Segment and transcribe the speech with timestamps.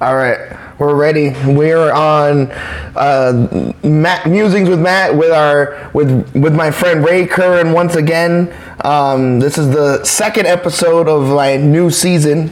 [0.00, 1.34] All right, we're ready.
[1.44, 2.50] We're on
[2.96, 8.50] uh, Matt, musings with Matt with our with with my friend Ray Curran once again.
[8.82, 12.48] Um, this is the second episode of my new season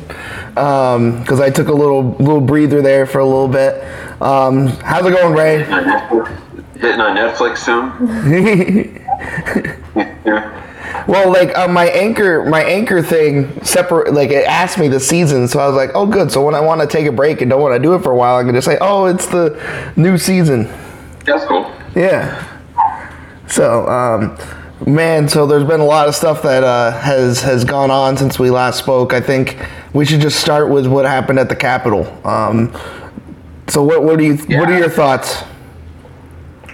[0.50, 3.82] because I took a little little breather there for a little bit.
[4.20, 5.64] Um, how's it going, Ray?
[6.74, 7.92] hitting on Netflix soon.
[10.26, 10.64] yeah.
[11.08, 14.12] Well, like uh, my anchor, my anchor thing separate.
[14.12, 16.60] Like it asked me the season, so I was like, "Oh, good." So when I
[16.60, 18.44] want to take a break and don't want to do it for a while, I
[18.44, 19.58] can just say, "Oh, it's the
[19.96, 20.64] new season."
[21.24, 21.72] That's cool.
[21.96, 22.44] Yeah.
[23.46, 24.36] So, um,
[24.86, 28.38] man, so there's been a lot of stuff that uh, has has gone on since
[28.38, 29.14] we last spoke.
[29.14, 29.56] I think
[29.94, 32.06] we should just start with what happened at the Capitol.
[32.26, 32.70] Um,
[33.66, 35.42] so, what what do you what are your thoughts?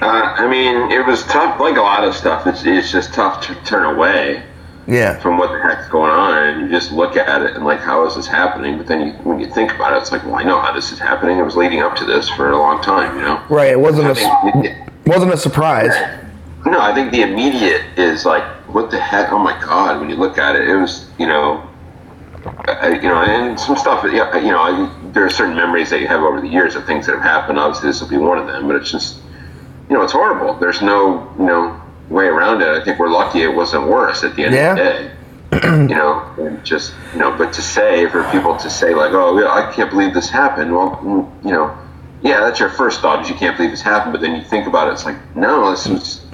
[0.01, 1.61] Uh, I mean, it was tough.
[1.61, 4.43] Like a lot of stuff, it's, it's just tough to turn away
[4.87, 5.19] Yeah.
[5.21, 8.05] from what the heck's going on, and you just look at it and like, how
[8.07, 8.77] is this happening?
[8.77, 10.91] But then you, when you think about it, it's like, well, I know how this
[10.93, 11.39] is happening.
[11.39, 13.43] It was leading up to this for a long time, you know.
[13.49, 13.71] Right.
[13.71, 15.93] It wasn't I a s- wasn't a surprise.
[16.67, 18.43] No, I think the immediate is like,
[18.75, 19.31] what the heck?
[19.33, 20.01] Oh my god!
[20.01, 21.69] When you look at it, it was, you know,
[22.67, 24.03] uh, you know, and some stuff.
[24.11, 26.85] Yeah, you know, I, there are certain memories that you have over the years of
[26.87, 27.59] things that have happened.
[27.59, 28.67] Obviously, this will be one of them.
[28.67, 29.19] But it's just,
[29.89, 30.55] you know, it's horrible.
[30.55, 32.69] There's no, you know, way around it.
[32.69, 34.71] I think we're lucky it wasn't worse at the end Yeah.
[34.73, 35.11] of the day.
[35.89, 39.49] you know, just you know, but to say for people to say like, oh, yeah,
[39.51, 40.75] I can't believe this happened.
[40.75, 41.77] Well, mm, you know,
[42.23, 44.13] yeah, that's your first thought is you can't believe this happened.
[44.13, 46.25] But then you think about it, it's like, no, this was,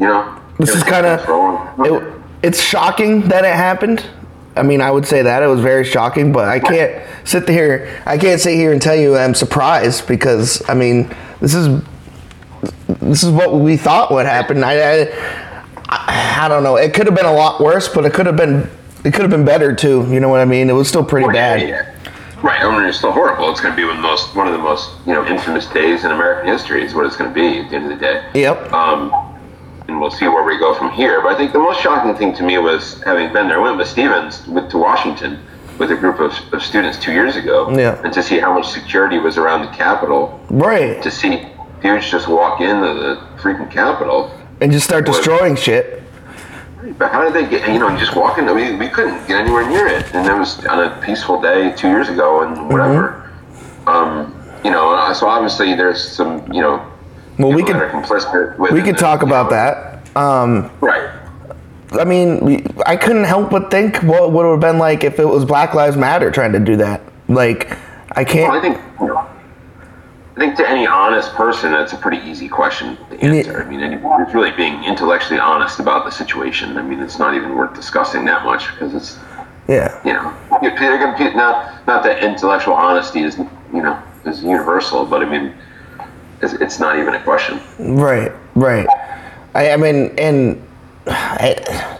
[0.00, 1.84] you know, This is kinda- for a long time.
[1.86, 4.04] It, it's shocking that it happened.
[4.56, 7.88] I mean, I would say that it was very shocking, but I can't sit here.
[8.06, 11.82] I can't sit here and tell you I'm surprised because I mean, this is
[13.00, 14.62] this is what we thought would happen.
[14.64, 15.08] I I,
[15.88, 16.76] I, I don't know.
[16.76, 18.68] It could have been a lot worse, but it could have been
[19.04, 20.06] it could have been better too.
[20.10, 20.70] You know what I mean?
[20.70, 21.60] It was still pretty bad.
[21.68, 21.90] Yeah.
[22.42, 22.60] Right.
[22.60, 23.50] I mean, it's still horrible.
[23.50, 25.66] It's going to be one of the most one of the most you know infamous
[25.66, 26.84] days in American history.
[26.84, 28.30] Is what it's going to be at the end of the day.
[28.34, 28.72] Yep.
[28.72, 29.12] Um,
[29.88, 31.20] and we'll see where we go from here.
[31.22, 33.58] But I think the most shocking thing to me was having been there.
[33.60, 35.38] I went with Stevens with, to Washington
[35.78, 37.70] with a group of, of students two years ago.
[37.76, 38.00] Yeah.
[38.04, 41.02] And to see how much security was around the Capitol, Right.
[41.02, 41.46] to see
[41.82, 44.30] dudes just walk into the freaking Capitol.
[44.60, 46.02] And just start destroying shit.
[46.98, 47.68] But how did they get?
[47.68, 48.48] You know, just walking.
[48.48, 51.72] I mean, we couldn't get anywhere near it, and it was on a peaceful day
[51.76, 53.30] two years ago, and whatever.
[53.86, 56.84] Um, you know, uh, so obviously there's some, you know,
[57.38, 60.16] Well, we complicit we could talk about know, that.
[60.16, 61.08] Um, Right.
[61.98, 65.28] I mean, we- I couldn't help but think what would have been like if it
[65.28, 67.02] was Black Lives Matter trying to do that.
[67.28, 68.62] Like, I Well, I can't.
[68.62, 68.78] think.
[69.00, 69.23] You know,
[70.36, 73.62] I think to any honest person, that's a pretty easy question to answer.
[73.62, 76.76] I mean, anyone who's really being intellectually honest about the situation.
[76.76, 79.18] I mean, it's not even worth discussing that much because it's
[79.68, 79.96] Yeah.
[80.04, 85.26] you know, they're not not that intellectual honesty is you know is universal, but I
[85.26, 85.54] mean,
[86.42, 87.60] it's, it's not even a question.
[87.78, 88.32] Right.
[88.56, 88.88] Right.
[89.54, 90.60] I, I mean, and
[91.06, 91.98] I,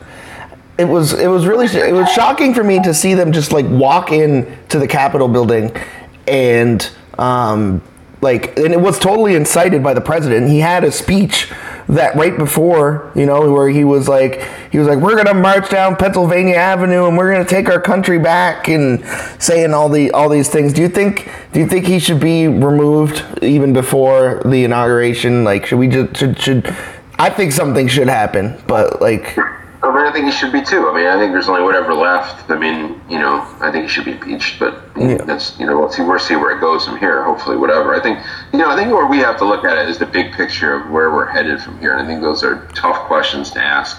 [0.77, 3.67] it was it was really it was shocking for me to see them just like
[3.69, 5.75] walk in to the Capitol building,
[6.27, 7.81] and um,
[8.21, 10.49] like and it was totally incited by the president.
[10.51, 11.53] He had a speech
[11.89, 15.69] that right before you know where he was like he was like we're gonna march
[15.69, 19.05] down Pennsylvania Avenue and we're gonna take our country back and
[19.39, 20.73] saying all the all these things.
[20.73, 25.45] Do you think do you think he should be removed even before the inauguration?
[25.45, 26.77] Like should we just should should
[27.19, 29.37] I think something should happen, but like
[29.91, 30.89] I mean, I think he should be too.
[30.89, 32.51] I mean, I think there's only whatever left.
[32.51, 35.19] I mean, you know, I think he should be impeached, but Yeah.
[35.19, 37.23] that's you know, let's see, we'll see where it goes from here.
[37.25, 37.95] Hopefully, whatever.
[37.95, 38.19] I think
[38.53, 40.75] you know, I think where we have to look at it is the big picture
[40.75, 43.99] of where we're headed from here, and I think those are tough questions to ask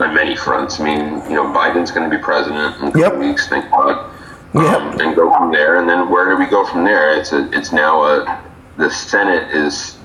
[0.00, 0.78] on many fronts.
[0.80, 1.00] I mean,
[1.30, 3.16] you know, Biden's going to be president in a couple Yep.
[3.16, 4.10] weeks, thank God.
[4.54, 4.64] Yep.
[4.64, 7.12] Um, and go from there, and then where do we go from there?
[7.18, 8.42] It's a, it's now a,
[8.78, 9.96] the Senate is,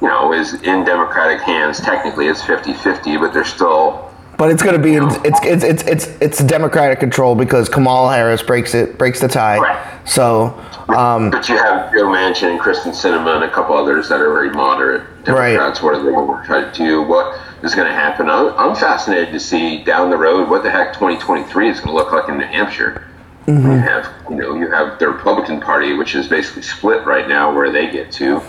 [0.00, 1.80] you know, is in Democratic hands.
[1.80, 4.07] Technically, it's 50-50, but they're still
[4.38, 8.42] but it's gonna be in, it's it's it's it's it's Democratic control because Kamala Harris
[8.42, 9.58] breaks it breaks the tie.
[9.58, 10.08] Right.
[10.08, 14.20] So um, But you have Joe Manchin and Kyrsten Sinema and a couple others that
[14.20, 15.52] are very moderate Right.
[15.52, 15.82] Democrats.
[15.82, 17.02] What are they going to try to do?
[17.02, 18.30] What is going to happen?
[18.30, 21.94] I'm, I'm fascinated to see down the road what the heck 2023 is going to
[21.94, 23.06] look like in New Hampshire.
[23.46, 23.70] Mm-hmm.
[23.70, 27.54] You have, you know, you have the Republican Party, which is basically split right now,
[27.54, 28.40] where they get to,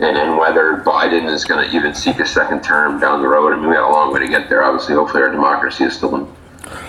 [0.00, 3.52] and whether Biden is going to even seek a second term down the road.
[3.52, 4.62] I mean, we got a long way to get there.
[4.62, 6.28] Obviously, hopefully, our democracy is still in,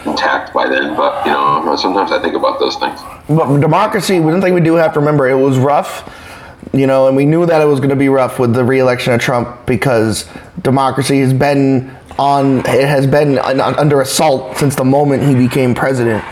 [0.05, 0.95] intact by then.
[0.95, 2.99] But you know, sometimes I think about those things.
[3.27, 6.15] But democracy, one thing we do have to remember, it was rough,
[6.71, 9.13] you know, and we knew that it was going to be rough with the reelection
[9.13, 10.29] of Trump because
[10.61, 16.23] democracy has been on, it has been under assault since the moment he became president.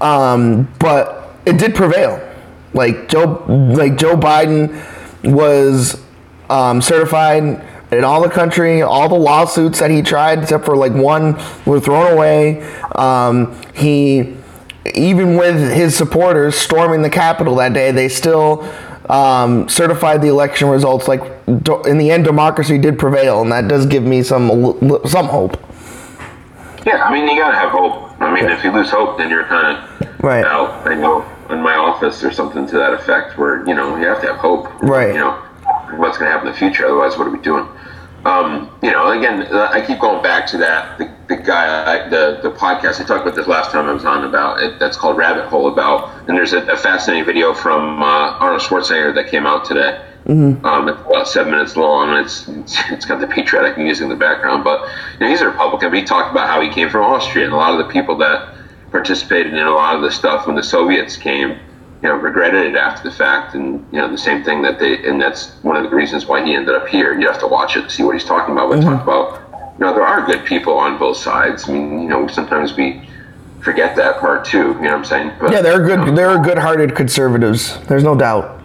[0.00, 2.22] Um, but it did prevail.
[2.72, 4.82] Like Joe, like Joe Biden
[5.24, 6.02] was
[6.50, 8.82] um, certified in all the country.
[8.82, 12.62] All the lawsuits that he tried, except for like one, were thrown away.
[12.94, 14.34] Um, he,
[14.94, 18.68] even with his supporters storming the Capitol that day, they still
[19.08, 21.08] um, certified the election results.
[21.08, 25.60] Like in the end, democracy did prevail, and that does give me some some hope.
[26.84, 28.20] Yeah, I mean, you gotta have hope.
[28.20, 30.44] I mean, if you lose hope, then you're kind of Right.
[30.44, 30.86] out.
[30.86, 34.20] I know in my office or something to that effect, where you know you have
[34.22, 34.72] to have hope.
[34.82, 35.14] Right.
[35.14, 35.38] You know
[35.96, 36.84] what's going to happen in the future.
[36.84, 37.66] Otherwise, what are we doing?
[38.24, 40.98] Um, you know, again, I keep going back to that.
[40.98, 44.04] The, the guy, I, the the podcast I talked about this last time I was
[44.04, 44.80] on about it.
[44.80, 45.72] That's called Rabbit Hole.
[45.72, 50.04] About and there's a, a fascinating video from uh, Arnold Schwarzenegger that came out today.
[50.64, 54.08] Um, it's about seven minutes long, and it's it's, it's got the patriotic music in
[54.08, 54.64] the background.
[54.64, 55.90] But you know, he's a Republican.
[55.90, 58.16] But he talked about how he came from Austria, and a lot of the people
[58.18, 58.54] that
[58.90, 61.60] participated in a lot of the stuff when the Soviets came,
[62.02, 65.06] you know, regretted it after the fact, and you know, the same thing that they,
[65.08, 67.18] and that's one of the reasons why he ended up here.
[67.18, 68.68] You have to watch it to see what he's talking about.
[68.68, 68.88] But mm-hmm.
[68.88, 71.68] talk about, you know, there are good people on both sides.
[71.68, 73.08] I mean, you know, sometimes we
[73.60, 74.58] forget that part too.
[74.58, 75.32] You know what I'm saying?
[75.40, 76.16] But, Yeah, they're good.
[76.16, 77.78] They're good-hearted conservatives.
[77.86, 78.56] There's no doubt.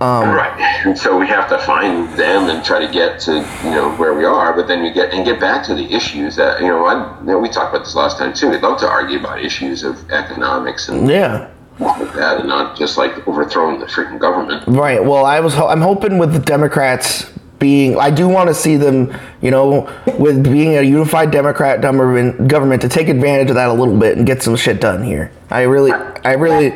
[0.00, 0.52] Um, right,
[0.84, 4.12] and so we have to find them and try to get to you know where
[4.12, 6.84] we are, but then we get and get back to the issues that you know.
[6.84, 8.50] I, you know we talked about this last time too.
[8.50, 11.50] We'd love to argue about issues of economics and Yeah.
[11.78, 14.64] That, and not just like overthrowing the freaking government.
[14.66, 15.02] Right.
[15.02, 15.54] Well, I was.
[15.54, 17.98] ho- I'm hoping with the Democrats being.
[17.98, 19.16] I do want to see them.
[19.42, 23.72] You know, with being a unified Democrat government, government to take advantage of that a
[23.72, 25.30] little bit and get some shit done here.
[25.50, 25.92] I really.
[25.92, 26.74] I really.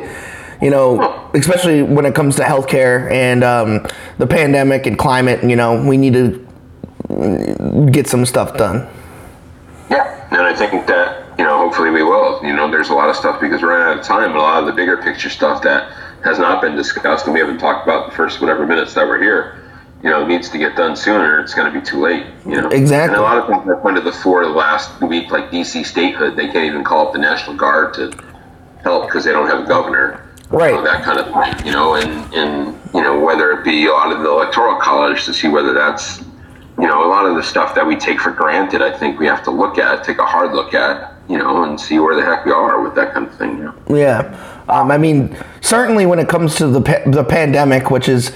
[0.61, 3.87] You know, especially when it comes to healthcare and um,
[4.19, 5.43] the pandemic and climate.
[5.43, 8.87] You know, we need to get some stuff done.
[9.89, 11.20] Yeah, and I think that
[11.71, 12.43] hopefully we will.
[12.43, 14.41] You know, there's a lot of stuff because we're running out of time, and a
[14.41, 15.89] lot of the bigger picture stuff that
[16.21, 19.21] has not been discussed and we haven't talked about the first whatever minutes that we're
[19.21, 19.57] here.
[20.03, 21.39] You know, needs to get done sooner.
[21.39, 22.25] It's going to be too late.
[22.45, 23.15] You know, Exactly.
[23.15, 26.35] And a lot of things that went to the fore last week, like DC statehood,
[26.35, 28.11] they can't even call up the National Guard to
[28.83, 30.27] help because they don't have a governor.
[30.49, 30.71] Right.
[30.71, 31.65] You know, that kind of thing.
[31.65, 35.33] You know, and and you know whether it be out of the electoral college to
[35.33, 36.23] see whether that's
[36.81, 39.27] you know, a lot of the stuff that we take for granted, I think we
[39.27, 42.23] have to look at, take a hard look at, you know, and see where the
[42.23, 43.57] heck we are with that kind of thing.
[43.57, 43.75] You know?
[43.89, 48.31] Yeah, um, I mean, certainly when it comes to the pa- the pandemic, which is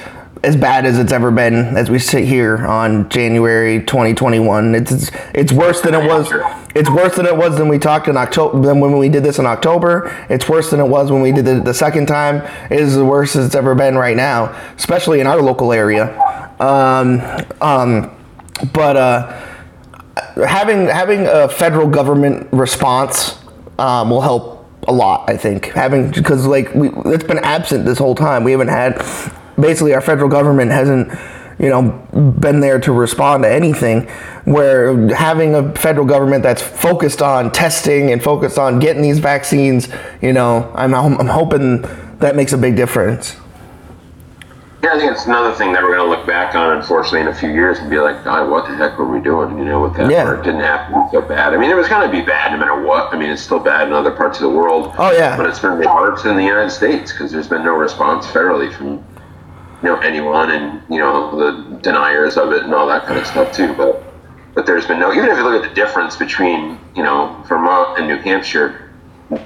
[0.46, 5.52] as bad as it's ever been, as we sit here on January 2021, it's it's
[5.52, 6.32] worse than it was.
[6.76, 8.62] It's worse than it was than we talked in October.
[8.62, 10.16] Than when we did this in October.
[10.30, 12.38] It's worse than it was when we did it the second time.
[12.70, 16.16] It is the worst it's ever been right now, especially in our local area.
[16.60, 17.22] Um,
[17.62, 18.12] um,
[18.72, 19.55] but uh,
[20.36, 23.38] having having a federal government response
[23.80, 25.30] um, will help a lot.
[25.30, 28.44] I think having because like we it's been absent this whole time.
[28.44, 28.98] We haven't had
[29.60, 31.10] basically our federal government hasn't
[31.60, 31.84] you know
[32.40, 34.08] been there to respond to anything.
[34.46, 39.90] Where having a federal government that's focused on testing and focused on getting these vaccines,
[40.22, 41.82] you know, I'm I'm hoping
[42.20, 43.36] that makes a big difference.
[44.86, 47.28] Yeah, I think it's another thing that we're going to look back on, unfortunately, in
[47.28, 49.58] a few years and be like, God, what the heck were we doing?
[49.58, 50.32] You know, with that Yeah.
[50.40, 51.56] it didn't happen so bad.
[51.56, 53.12] I mean, it was going to be bad no matter what.
[53.12, 54.94] I mean, it's still bad in other parts of the world.
[55.00, 55.36] Oh, yeah.
[55.36, 59.04] But it's been worse in the United States because there's been no response federally from,
[59.82, 63.26] you know, anyone and, you know, the deniers of it and all that kind of
[63.26, 63.74] stuff, too.
[63.74, 64.04] But,
[64.54, 67.98] but there's been no, even if you look at the difference between, you know, Vermont
[67.98, 68.94] and New Hampshire,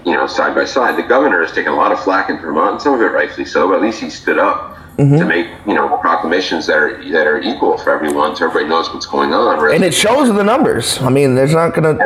[0.03, 0.97] you know, side by side.
[0.97, 3.45] The governor has taken a lot of flack in Vermont, and some of it rightfully
[3.45, 5.17] so, but at least he stood up Mm-hmm.
[5.17, 8.93] to make, you know, proclamations that are that are equal for everyone, so everybody knows
[8.93, 9.57] what's going on.
[9.57, 9.73] Right?
[9.73, 11.01] And it shows in the numbers.
[11.01, 11.97] I mean, there's not gonna.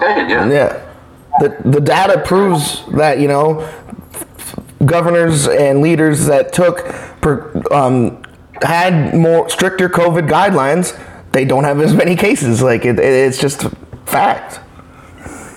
[0.00, 0.46] Saying, yeah.
[0.46, 0.84] Yeah.
[1.40, 3.66] The, the data proves that, you know,
[4.84, 6.84] governors and leaders that took,
[7.20, 8.22] per, um,
[8.60, 11.00] had more stricter COVID guidelines,
[11.32, 12.60] they don't have as many cases.
[12.60, 13.66] Like, it, it, it's just
[14.04, 14.60] fact.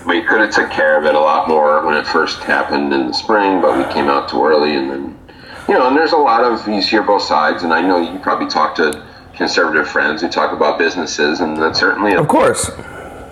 [0.06, 3.08] We could have took care of it a lot more when it first happened in
[3.08, 5.11] the spring, but we came out too early, and then,
[5.72, 8.18] you know, and there's a lot of you hear both sides, and I know you
[8.18, 9.02] probably talk to
[9.34, 12.70] conservative friends who talk about businesses, and that's certainly a Of course.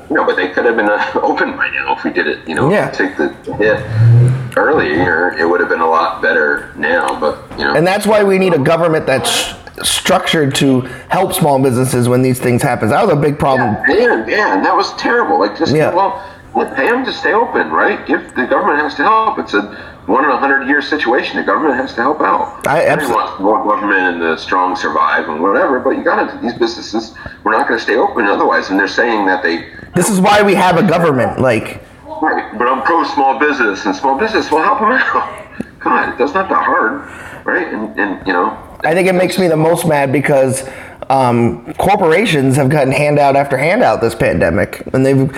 [0.09, 2.49] You know, but they could have been uh, open by now if we did it.
[2.49, 2.89] You know, Yeah.
[2.91, 7.21] take the hit earlier, it would have been a lot better now.
[7.21, 10.81] But you know, And that's why we need a government that's structured to
[11.11, 12.89] help small businesses when these things happen.
[12.89, 13.77] That was a big problem.
[13.87, 15.39] yeah, yeah, and that was terrible.
[15.39, 15.95] Like, just Yeah.
[15.95, 16.23] well,
[16.61, 17.99] let pay them to stay open, right?
[18.09, 19.63] If the government has to help, it's a
[20.07, 21.37] one in a hundred year situation.
[21.37, 22.67] The government has to help out.
[22.67, 26.55] I absolutely- more government and the strong survive and whatever, but you got to these
[26.55, 27.15] businesses.
[27.45, 28.71] We're not going to stay open otherwise.
[28.71, 31.41] And they're saying that they This is why we have a government.
[31.41, 31.83] Like,
[32.23, 35.57] Right, but I'm pro small business, and small business will help them out.
[35.81, 37.01] God, that's not that hard,
[37.47, 37.73] right?
[37.73, 38.51] And, and you know,
[38.85, 40.69] I think it makes me the most mad because
[41.09, 45.31] um, corporations have gotten handout after handout this pandemic, and they've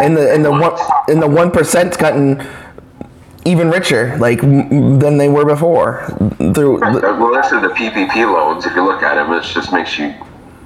[0.00, 0.78] in the in the one
[1.08, 2.46] in the one percent gotten
[3.44, 6.04] even richer like m- than they were before
[6.54, 8.66] through the, well, that's the PPP loans.
[8.66, 10.06] If you look at them, it just makes you,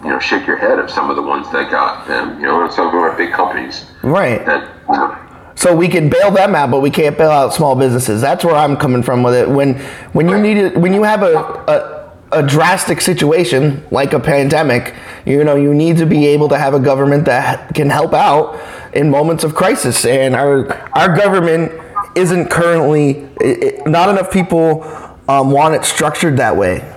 [0.03, 2.41] you know, shake your head of some of the ones that got them.
[2.41, 4.45] You know, and some of them are big companies right.
[4.47, 4.69] that.
[4.89, 5.19] You know,
[5.55, 8.21] So we can bail them out, but we can't bail out small businesses.
[8.21, 9.49] That's where I'm coming from with it.
[9.49, 9.75] When
[10.13, 12.04] when you need it, when you have a, a
[12.35, 16.75] a drastic situation like a pandemic, you know, you need to be able to have
[16.75, 18.61] a government that can help out
[18.95, 20.05] in moments of crisis.
[20.05, 21.73] And our our government
[22.15, 24.83] isn't currently it, not enough people
[25.29, 26.91] um, want it structured that way.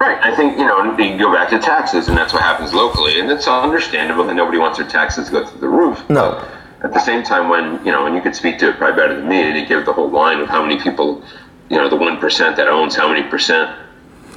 [0.00, 0.18] Right.
[0.22, 3.20] I think, you know, you go back to taxes, and that's what happens locally.
[3.20, 6.08] And it's understandable that nobody wants their taxes to go through the roof.
[6.08, 6.42] No.
[6.80, 8.96] But at the same time, when, you know, and you could speak to it probably
[8.96, 11.22] better than me, and you give the whole line of how many people,
[11.68, 13.76] you know, the 1% that owns how many percent,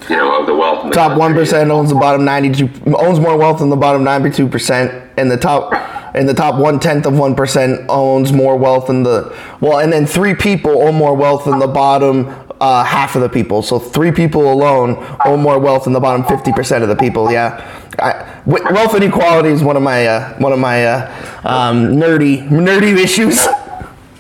[0.09, 3.19] you know, of the wealth in the Top one owns the bottom ninety two owns
[3.19, 5.73] more wealth than the bottom ninety two percent, and the top
[6.15, 9.91] and the top one tenth of one percent owns more wealth than the well, and
[9.91, 12.27] then three people own more wealth than the bottom
[12.61, 13.61] uh, half of the people.
[13.61, 17.31] So three people alone own more wealth than the bottom fifty percent of the people.
[17.31, 17.59] Yeah,
[17.99, 22.97] I, wealth inequality is one of my uh, one of my uh, um, nerdy nerdy
[22.97, 23.47] issues.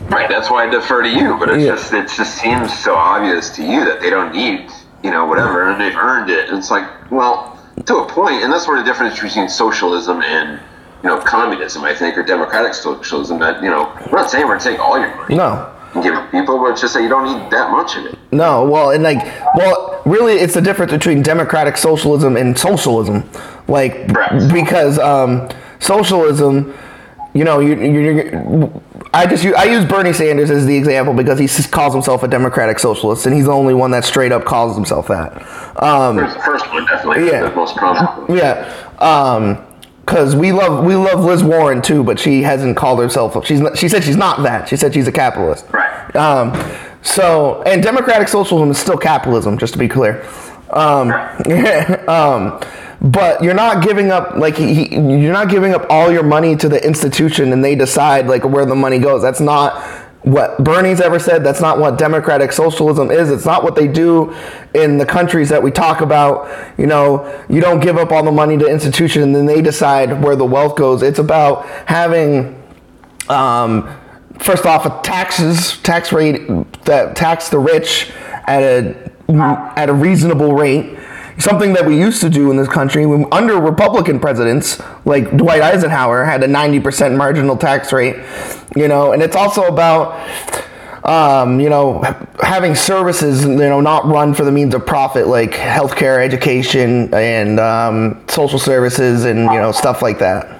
[0.09, 1.37] Right, that's why I defer to you.
[1.39, 1.75] But it's Yeah.
[1.75, 4.69] just it just seems so obvious to you that they don't need
[5.03, 6.49] you know whatever, and they've earned it.
[6.49, 10.59] And it's like, well, to a point, and that's where the difference between socialism and
[11.03, 13.39] you know communism, I think, or democratic socialism.
[13.39, 15.73] That you know, we're not saying we're going to take all your money No.
[15.93, 18.17] and give it people, but just say you don't need that much of it.
[18.31, 19.23] No, well, and like,
[19.55, 23.29] well, really, it's the difference between democratic socialism and socialism,
[23.67, 24.07] like
[24.51, 26.73] because um, socialism,
[27.33, 28.81] you know, you, you, you,
[29.13, 32.27] I just u- I use Bernie Sanders as the example because he calls himself a
[32.27, 35.33] democratic socialist, and he's the only one that straight up calls himself that.
[35.81, 37.49] Um, the first one, definitely, Yeah.
[37.49, 38.29] the most prominent.
[38.29, 39.65] yeah,
[40.05, 43.45] because we love we love Liz Warren too, but she hasn't called herself.
[43.45, 44.67] She's not, she said she's not that.
[44.67, 45.65] She said she's a capitalist.
[45.71, 46.15] Right.
[46.15, 46.53] Um,
[47.03, 50.25] so, and democratic socialism is still capitalism, just to be clear.
[50.71, 51.11] Um,
[52.07, 52.59] um,
[53.03, 56.69] but you're not giving up like he, you're not giving up all your money to
[56.69, 59.21] the institution, and they decide like where the money goes.
[59.21, 59.81] That's not
[60.21, 61.43] what Bernie's ever said.
[61.43, 63.29] That's not what democratic socialism is.
[63.29, 64.33] It's not what they do
[64.73, 66.49] in the countries that we talk about.
[66.79, 70.23] You know, you don't give up all the money to institution, and then they decide
[70.23, 71.03] where the wealth goes.
[71.03, 72.63] It's about having
[73.29, 73.89] um,
[74.39, 76.47] first off, a taxes tax rate
[76.85, 78.11] that tax the rich
[78.45, 79.11] at a
[79.77, 80.97] at a reasonable rate.
[81.39, 85.61] Something that we used to do in this country when, under Republican presidents, like Dwight
[85.61, 88.15] Eisenhower, had a 90% marginal tax rate.
[88.75, 90.19] You know, and it's also about
[91.03, 92.01] um, you know,
[92.41, 97.59] having services, you know, not run for the means of profit, like healthcare, education, and
[97.59, 100.59] um, social services, and you know, stuff like that.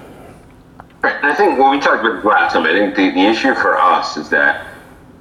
[1.02, 4.16] I think when we talked about last time, I think the, the issue for us
[4.16, 4.66] is that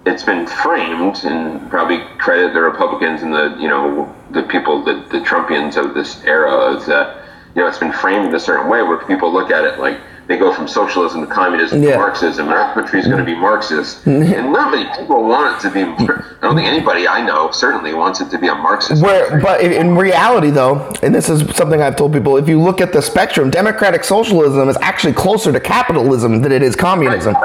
[0.05, 4.95] it's been framed, and probably credit the Republicans and the you know the people, the,
[5.11, 7.23] the Trumpians of this era, is that
[7.55, 9.99] you know it's been framed in a certain way where people look at it like
[10.27, 11.91] they go from socialism to communism Yeah.
[11.91, 14.33] to Marxism, and our country is going to be Marxist, mm-hmm.
[14.33, 15.81] and not many people want it to be.
[15.81, 19.03] I don't think anybody I know certainly wants it to be a Marxist.
[19.03, 22.59] Where, but in- in reality, though, and this is something I've told people, if you
[22.61, 27.35] look at the spectrum, democratic socialism is actually closer to capitalism than it is communism.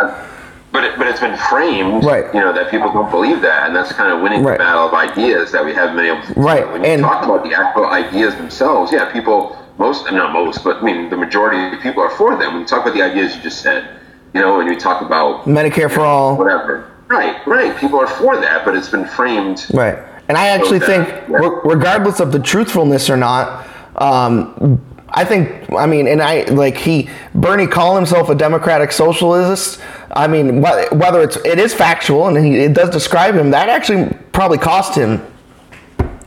[0.79, 2.33] But it, but it's been framed, Right.
[2.33, 4.53] You know that people don't believe that, and that's kind of winning Right.
[4.59, 6.35] the battle of ideas that we haven't been able to.
[6.41, 10.63] Right, When you and- talk about the actual ideas themselves, yeah, people, most, not most,
[10.63, 12.53] but I mean the majority of people are for them.
[12.53, 13.89] When you talk about the ideas you just said,
[14.35, 18.37] you know, when you talk about Medicare for all, whatever, right, right, people are for
[18.37, 19.67] that, but it's been framed.
[19.75, 19.99] right?
[20.29, 20.87] And I actually Okay.
[20.87, 21.39] think, Yeah.
[21.39, 23.65] re- regardless of the truthfulness or not,
[23.97, 29.81] um, I think, I mean, and I like he Bernie calling himself a democratic socialist.
[30.13, 34.15] I mean, whether it's it is factual and he, it does describe him, that actually
[34.33, 35.25] probably cost him.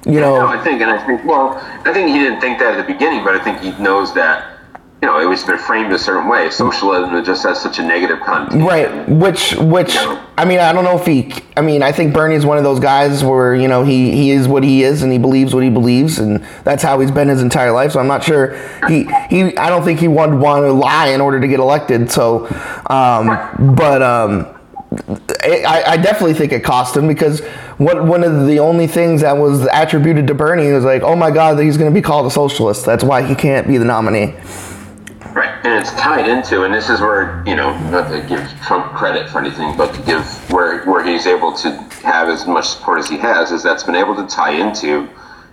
[0.06, 2.74] You No, know, I think, and I think, well, I think he didn't think that
[2.74, 4.51] at the beginning, but I think he knows that,
[5.02, 6.52] you know, it was been framed a certain way.
[6.52, 8.64] Socialism just has such a negative connotation.
[8.64, 12.46] Right, which which I mean I don't know if he I mean I think Bernie's
[12.46, 15.18] one of those guys where you know he he is what he is and he
[15.18, 17.94] believes what he believes and that's how he's been his entire life.
[17.94, 18.56] So I'm not sure
[18.88, 22.12] he he I don't think he would want to lie in order to get elected.
[22.12, 22.46] So
[22.88, 24.56] um but um
[25.44, 27.40] I, I definitely think it cost him because
[27.78, 31.32] what one of the only things that was attributed to Bernie was like oh my
[31.32, 32.86] god that he's going to be called a socialist.
[32.86, 34.36] That's why he can't be the nominee
[35.34, 38.94] Right, and it's tied into, and this is where you know, not to give Trump
[38.94, 41.72] credit for anything, but to give where where he's able to
[42.04, 45.08] have as much support as he has is that's been able to tie into,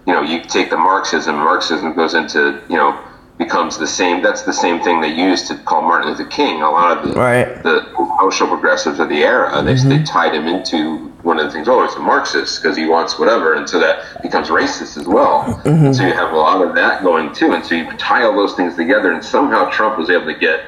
[0.06, 2.98] you know, you take the Marxism, Marxism goes into, you know,
[3.38, 4.22] becomes the same.
[4.22, 6.60] That's the same thing they used to call Martin Luther King.
[6.62, 7.62] A lot of the Right.
[7.62, 7.86] the
[8.20, 11.68] social progressives of the era, they, they tied him into one of the things.
[11.68, 15.60] Oh, it's a Marxist because he wants whatever, and so that becomes racist as well.
[15.64, 18.54] So you have a lot of that going too, and so you tie all those
[18.54, 20.60] things together, and somehow Trump was able to get.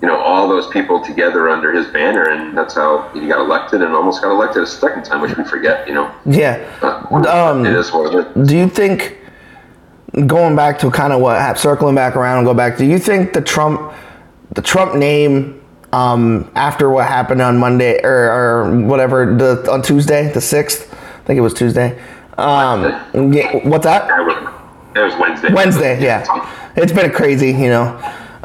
[0.00, 3.82] You know all those people together under his banner, and that's how he got elected,
[3.82, 5.88] and almost got elected a second time, which we forget.
[5.88, 6.62] You know, Yeah.
[7.10, 8.46] Um, it is what it is.
[8.48, 9.17] Do you think,
[10.26, 13.32] going back to kind of what circling back around and go back, do you think
[13.32, 13.92] the Trump,
[14.54, 15.62] the Trump name,
[15.92, 21.24] um, after what happened on Monday or, or whatever the on Tuesday the sixth, I
[21.26, 21.98] think it was Tuesday.
[22.36, 24.06] Um, yeah, what's that?
[24.08, 25.52] That was, Wednesday.
[25.52, 26.24] Wednesday, yeah.
[26.76, 27.98] It's been crazy, you know,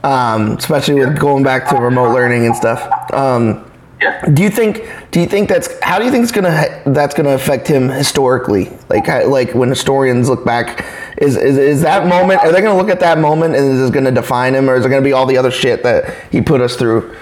[0.03, 2.82] um, especially with going back to remote learning and stuff.
[3.13, 3.70] Um,
[4.01, 4.25] Yeah.
[4.34, 4.88] do you think?
[5.12, 8.72] Do you think that's how do you think it's gonna that's gonna affect him historically?
[8.89, 10.86] Like like when historians look back,
[11.17, 12.41] is, is is that moment?
[12.41, 14.86] Are they gonna look at that moment and is it gonna define him, or is
[14.86, 17.15] it gonna be all the other shit that he put us through?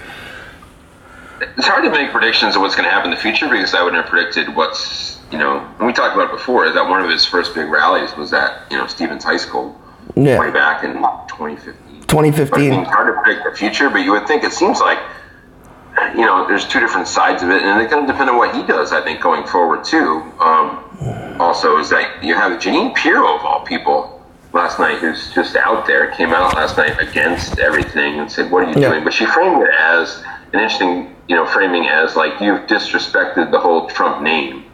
[1.57, 3.81] It's hard to make predictions of what's going to happen in the future because I
[3.83, 7.10] wouldn't have predicted what's, you know, we talked about it before, is that one of
[7.10, 9.75] his first big rallies was at, you know, Stevens High School
[10.15, 10.39] Yeah.
[10.39, 12.01] way back in 2015.
[12.07, 12.74] 2015.
[12.74, 15.00] it's hard to predict the future, but you would think it seems like,
[16.15, 18.55] you know, there's two different sides of it, and it's going to depend on what
[18.55, 20.24] he does, I think, going forward, too.
[20.39, 24.21] Um, also, is that you have Jeanine Pirro, of all people,
[24.53, 28.63] last night, who's just out there, came out last night against everything and said, What
[28.63, 28.89] are you Yeah.
[28.89, 29.03] doing?
[29.03, 30.21] But she framed it as
[30.53, 34.65] an interesting, you know, framing as like you've disrespected the whole Trump name,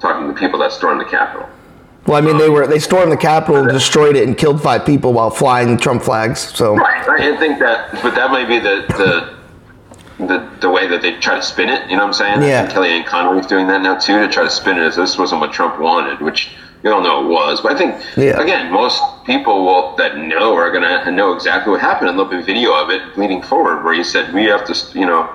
[0.00, 1.48] talking to people that stormed the Capitol.
[2.06, 5.12] Well, I mean, they were they stormed the Capitol, destroyed it, and killed five people
[5.14, 6.38] while flying Trump flags.
[6.54, 7.08] So Right.
[7.08, 9.33] I didn't think that, but that may be the the
[10.18, 11.88] the, the way that they try to spin it.
[11.90, 12.42] You know what I'm saying?
[12.42, 12.64] Yeah.
[12.64, 15.40] And Kellyanne Conway's doing that now too to try to spin it as this wasn't
[15.40, 16.52] what Trump wanted, which
[16.82, 17.60] we all know it was.
[17.60, 18.40] But I think Yeah.
[18.40, 22.42] again, most people will, that know are gonna know exactly what happened, and there'll be
[22.42, 25.28] video of it leading forward where he said we have to, you know.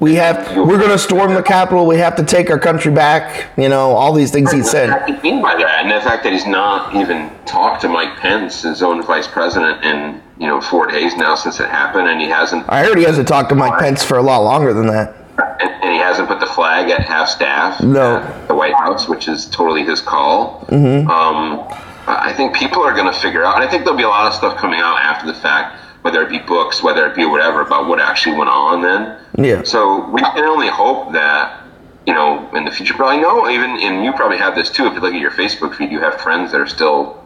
[0.00, 1.86] we have we're gonna storm the Capitol.
[1.86, 3.46] We have to take our country back.
[3.56, 4.90] You know, all these things he said.
[4.90, 5.80] What does he mean by that?
[5.84, 9.84] And the fact that he's not even talked to Mike Pence, his own vice president,
[9.84, 13.04] in you know four days now since it happened, and he hasn't I heard he
[13.04, 15.14] hasn't talked to Mike Pence for a lot longer than that.
[15.60, 18.20] and, and he hasn't put the flag at half staff No.
[18.48, 20.66] the White House, which is totally his call.
[20.68, 21.08] Mm-hmm.
[21.10, 21.66] Um,
[22.06, 24.26] I think people are going to figure out, and I think there'll be a lot
[24.26, 27.60] of stuff coming out after the fact, whether it be books, whether it be whatever,
[27.62, 29.18] about what actually went on then.
[29.38, 29.62] Yeah.
[29.62, 31.62] So we can only hope that,
[32.06, 34.86] you know, in the future, but I know even, and you probably have this too,
[34.86, 37.24] if you look at your Facebook feed, you have friends that are still,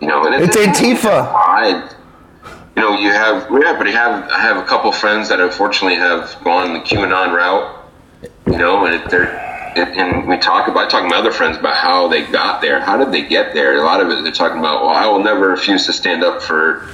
[0.00, 1.32] you know, and It's Antifa.
[2.76, 5.40] I, you know, you have yeah, but you have I have a couple friends that
[5.40, 7.78] unfortunately have gone the QAnon route.
[8.46, 9.40] You know, and they're
[9.74, 12.60] it, and we talk about I talk to my other friends about how they got
[12.60, 12.80] there.
[12.80, 13.76] How did they get there?
[13.76, 14.82] A lot of it they're talking about.
[14.82, 16.88] Well, I will never refuse to stand up for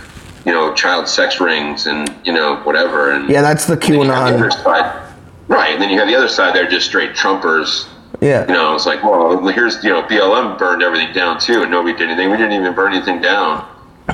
[0.44, 3.10] you know child sex rings and you know whatever.
[3.12, 4.52] And Yeah, that's the have the QAnon.
[4.62, 5.12] side,
[5.48, 5.72] right?
[5.72, 6.54] And then you have the other side.
[6.54, 7.86] They're just straight Trumpers.
[8.20, 8.46] Yeah.
[8.48, 11.96] You know, it's like, well, here's, you know, BLM burned everything down too, and nobody
[11.96, 12.30] did anything.
[12.30, 13.64] We didn't even burn anything down,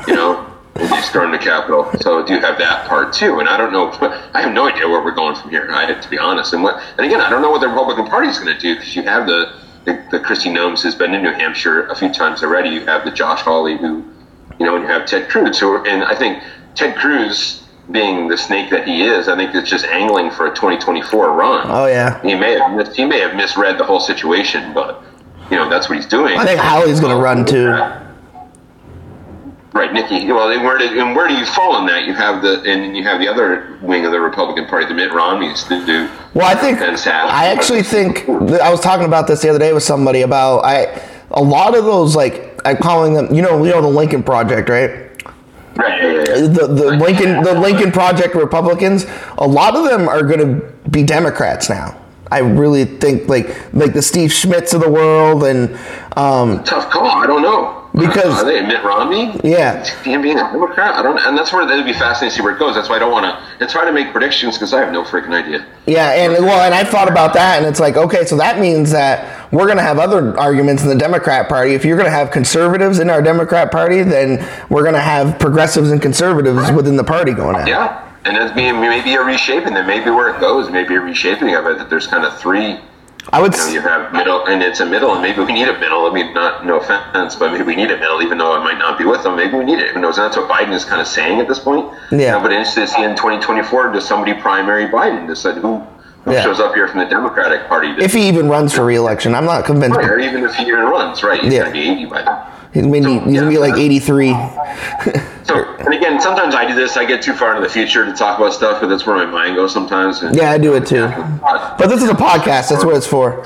[0.07, 0.45] you know,
[0.81, 1.91] you stormed the Capitol.
[2.01, 3.39] So do have that part too.
[3.41, 3.91] And I don't know,
[4.35, 6.53] I have no idea where we're going from here, I, to be honest.
[6.53, 8.75] And what, and again, I don't know what the Republican Party is going to do
[8.75, 9.53] because you have the,
[9.85, 12.71] the, the Kristi Noems has been in New Hampshire a few times already.
[12.71, 14.05] You have the Josh Hawley who,
[14.59, 15.59] you know, and you have Ted Cruz.
[15.61, 16.43] Who, are- and I think
[16.75, 17.61] Ted Cruz,
[17.91, 21.67] being the snake that he is, I think it's just angling for a 2024 run.
[21.71, 22.21] Oh yeah.
[22.23, 25.03] He may have mis- he may have misread the whole situation, but
[25.51, 26.39] you know that's what he's doing.
[26.39, 27.69] I think Hawley's gonna run too.
[29.75, 30.31] Right, Nikki.
[30.31, 32.05] Well, and where, do, and where do you fall in that?
[32.05, 35.13] You have the and you have the other wing of the Republican Party, the Mitt
[35.13, 36.09] Romneys, that do.
[36.33, 36.79] Well, I think.
[36.81, 41.03] I actually think I was talking about this the other day with somebody about I
[41.33, 44.69] a lot of those like I'm calling them you know you know the Lincoln Project
[44.69, 45.05] right
[45.77, 46.01] Right.
[46.01, 46.41] Yeah, yeah, yeah.
[46.47, 49.07] the the Lincoln the Lincoln Project Republicans
[49.39, 52.01] a lot of them are going to be Democrats now.
[52.31, 55.77] I really think like like the Steve Schmidts of the world and
[56.17, 57.07] um, Tough call.
[57.07, 57.84] I don't know.
[57.95, 59.39] Because- are they Mitt Romney?
[59.45, 59.85] Yeah.
[60.03, 60.95] him being a Democrat.
[60.97, 62.75] I don't, and that's where it'd be fascinating to see where it goes.
[62.75, 63.65] That's why I don't want to.
[63.65, 65.65] It's hard to make predictions because I have no freaking idea.
[65.87, 68.91] Yeah, and well, and I thought about that, and it's like, okay, so that means
[68.91, 71.75] that we're going to have other arguments in the Democrat Party.
[71.75, 75.39] If you're going to have conservatives in our Democrat Party, then we're going to have
[75.39, 77.69] progressives and conservatives within the party going at.
[77.69, 77.71] it.
[77.71, 79.75] Yeah, and it's being maybe a reshaping.
[79.75, 81.79] Then maybe where it goes, maybe a reshaping of it.
[81.79, 82.81] That there's kind of three.
[83.33, 83.53] I would.
[83.55, 86.07] You know, you have middle, and it's a middle, and maybe we need a middle.
[86.07, 88.79] I mean, not no offense, but maybe we need a middle, even though I might
[88.79, 89.37] not be with them.
[89.37, 89.95] Maybe we need it.
[89.95, 90.19] Who knows?
[90.19, 91.91] And that's what Biden is kind of saying at this point.
[92.13, 92.19] Yeah.
[92.19, 95.27] You know, but interested to see in 2024, does somebody primary Biden?
[95.27, 95.83] Decide who
[96.25, 96.43] Who Yeah.
[96.43, 97.89] shows up here from the Democratic Party?
[97.99, 99.99] If he even runs for re-election, I'm not convinced.
[99.99, 101.39] or even if he even runs, right?
[101.43, 101.61] He's Yeah.
[101.69, 102.37] going to be 80 by then.
[102.75, 104.35] He's gonna be, he's gonna be like 83.
[105.45, 106.97] So, and again, sometimes I do this.
[106.97, 109.27] I get too far into the future to talk about stuff, but that's where my
[109.27, 110.23] mind goes sometimes.
[110.23, 111.07] And, Yeah, I do it too.
[111.07, 112.71] But this is a podcast.
[112.71, 113.43] That's what it's for.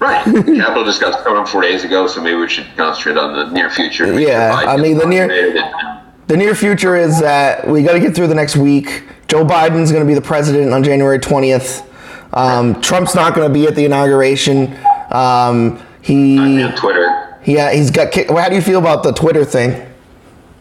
[0.00, 0.24] Right.
[0.24, 4.18] Capital just got four days ago, so maybe we should concentrate on the near future.
[4.18, 6.02] Yeah, I mean, the near- near.
[6.28, 9.04] The near future is that we got to get through the next week.
[9.28, 11.86] Joe Biden's going to be the president on January 20th.
[12.32, 14.74] Um, Trump's not going to be at the inauguration.
[15.10, 17.27] Um, he, on Twitter.
[17.48, 18.12] Yeah, he's got.
[18.12, 18.30] Kicked.
[18.30, 19.70] Well, how do you feel about the Twitter thing?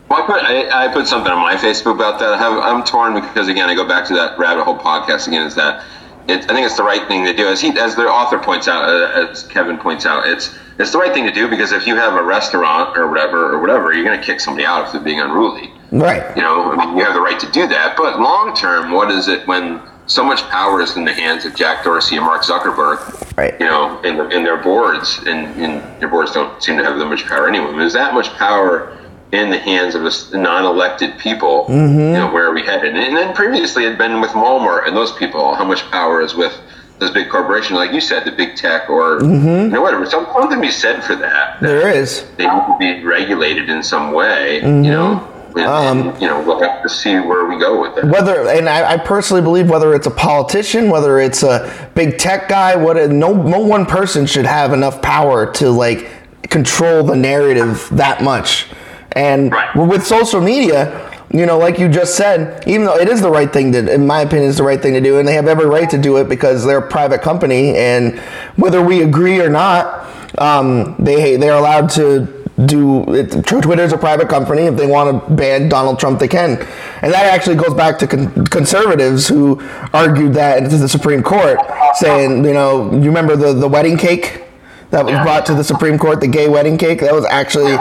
[0.10, 2.34] Well, I put I, I put something on my Facebook about that.
[2.34, 5.46] I have, I'm torn because again, I go back to that rabbit hole podcast again.
[5.46, 5.84] Is that
[6.30, 7.48] it, I think it's the right thing to do.
[7.48, 10.98] As he, as the author points out, uh, as Kevin points out, it's it's the
[10.98, 14.06] right thing to do because if you have a restaurant or whatever or whatever, you're
[14.06, 15.72] going to kick somebody out if they're being unruly.
[15.92, 16.36] Right.
[16.36, 17.98] You know, I mean, you have the right to do that.
[17.98, 21.56] But long term, what is it when so much power is in the hands of
[21.56, 23.38] Jack Dorsey and Mark Zuckerberg?
[23.38, 23.54] Right.
[23.60, 27.06] You know, in, in their boards, and, and their boards don't seem to have that
[27.06, 27.72] much power anyway.
[27.78, 28.98] There's that much power
[29.34, 31.66] in the hands of non-elected people.
[31.66, 32.00] Mm-hmm.
[32.00, 32.96] You know, where are we headed?
[32.96, 35.54] And then previously it had been with Walmart and those people.
[35.56, 36.58] How much power is with
[37.00, 39.48] those big corporations, like you said, the big tech, or Mm-hmm.
[39.48, 40.06] you know, whatever.
[40.06, 42.26] Some, something to be said for that There is.
[42.38, 44.84] they need to be regulated in some way, Mm-hmm.
[44.86, 45.34] you know.
[45.58, 48.06] And, Um, and, you know, we'll have to see where we go with that.
[48.06, 52.48] Whether and I, I personally believe whether it's a politician, whether it's a big tech
[52.48, 56.08] guy, what no no one person should have enough power to like
[56.50, 58.68] control the narrative that much.
[59.14, 59.76] And Right.
[59.76, 63.52] with social media, you know, like you just said, even though it is the right
[63.52, 65.66] thing to, in my opinion, is the right thing to do, and they have every
[65.66, 68.20] right to do it because they're a private company, and
[68.56, 70.06] whether we agree or not,
[70.38, 72.28] um, they they're allowed to
[72.66, 73.46] do it.
[73.46, 74.64] Twitter is a private company.
[74.64, 76.58] If they want to ban Donald Trump, they can,
[77.02, 79.62] and that actually goes back to con- conservatives who
[79.94, 81.60] argued that to the Supreme Court,
[81.96, 84.44] saying, you know, you remember the the wedding cake
[84.90, 87.02] that was brought to the Supreme Court, the gay wedding cake.
[87.02, 87.74] That was actually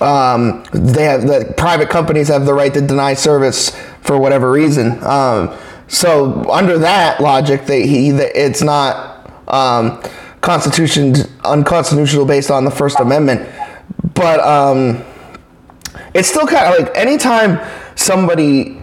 [0.00, 5.02] um, they have the private companies have the right to deny service for whatever reason.
[5.04, 5.56] Um,
[5.86, 10.02] so under that logic, that he that it's not um,
[10.40, 13.48] constitution unconstitutional based on the First Amendment,
[14.14, 15.04] but um,
[16.14, 17.60] it's still kind of like anytime
[17.96, 18.80] somebody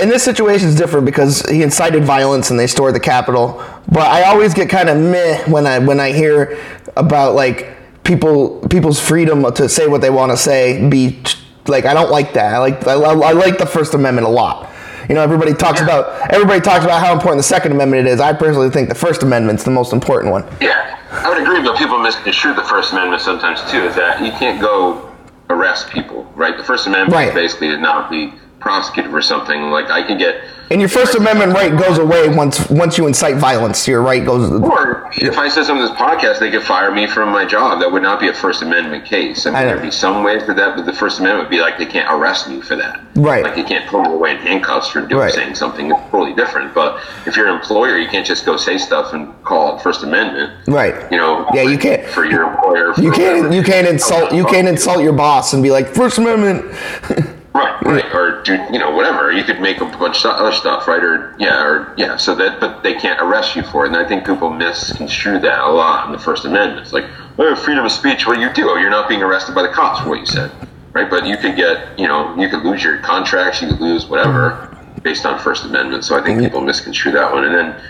[0.00, 3.62] in this situation is different because he incited violence and they stormed the capital.
[3.90, 6.58] But I always get kind of meh when I when I hear
[6.96, 10.88] about like people people's freedom to say what they want to say.
[10.88, 11.22] Be
[11.66, 12.54] like I don't like that.
[12.54, 14.69] I like I, I like the First Amendment a lot.
[15.08, 18.20] You know, everybody talks about everybody talks about how important the Second Amendment is.
[18.20, 20.44] I personally think the First Amendment's the most important one.
[20.60, 23.84] Yeah, I would agree, but people misconstrue the First Amendment sometimes too.
[23.84, 25.10] Is that you can't go
[25.48, 26.56] arrest people, right?
[26.56, 27.28] The First Amendment Right.
[27.28, 29.70] is basically to not be prosecuted for something.
[29.70, 33.36] Like I can get, And your First Amendment right goes away once once you incite
[33.36, 33.88] violence.
[33.88, 34.50] Your right goes.
[34.60, 37.80] or if I said something in this podcast, they could fire me from my job.
[37.80, 39.46] That would not be a First Amendment case.
[39.46, 41.60] I mean, I there'd be some way for that, but the First Amendment would be
[41.60, 43.00] like they can't arrest me for that.
[43.16, 43.42] Right.
[43.42, 45.32] Like you can't pull me away in handcuffs for doing Right.
[45.32, 46.74] saying something totally different.
[46.74, 50.04] But if you're an employer, you can't just go say stuff and call it First
[50.04, 50.52] Amendment.
[50.68, 50.94] Right.
[51.10, 51.48] You know.
[51.52, 52.94] Yeah, you can't- for your employer.
[52.98, 56.64] You can't you can't insult you can't insult your boss and be like First Amendment.
[57.52, 59.32] Right, right, or do you know whatever?
[59.32, 61.02] You could make a bunch of other stuff, right?
[61.02, 62.16] Or yeah, or yeah.
[62.16, 65.58] So that, but they can't arrest you for it, and I think people misconstrue that
[65.58, 66.82] a lot in the First Amendment.
[66.82, 67.06] It's like,
[67.38, 68.24] oh, freedom of speech.
[68.24, 68.70] What do you do?
[68.70, 70.52] Oh, you're not being arrested by the cops for what you said,
[70.92, 71.10] right?
[71.10, 74.68] But you could get, you know, you could lose your contracts, you could lose whatever
[75.02, 76.04] based on First Amendment.
[76.04, 77.82] So I think people misconstrue that one, and then.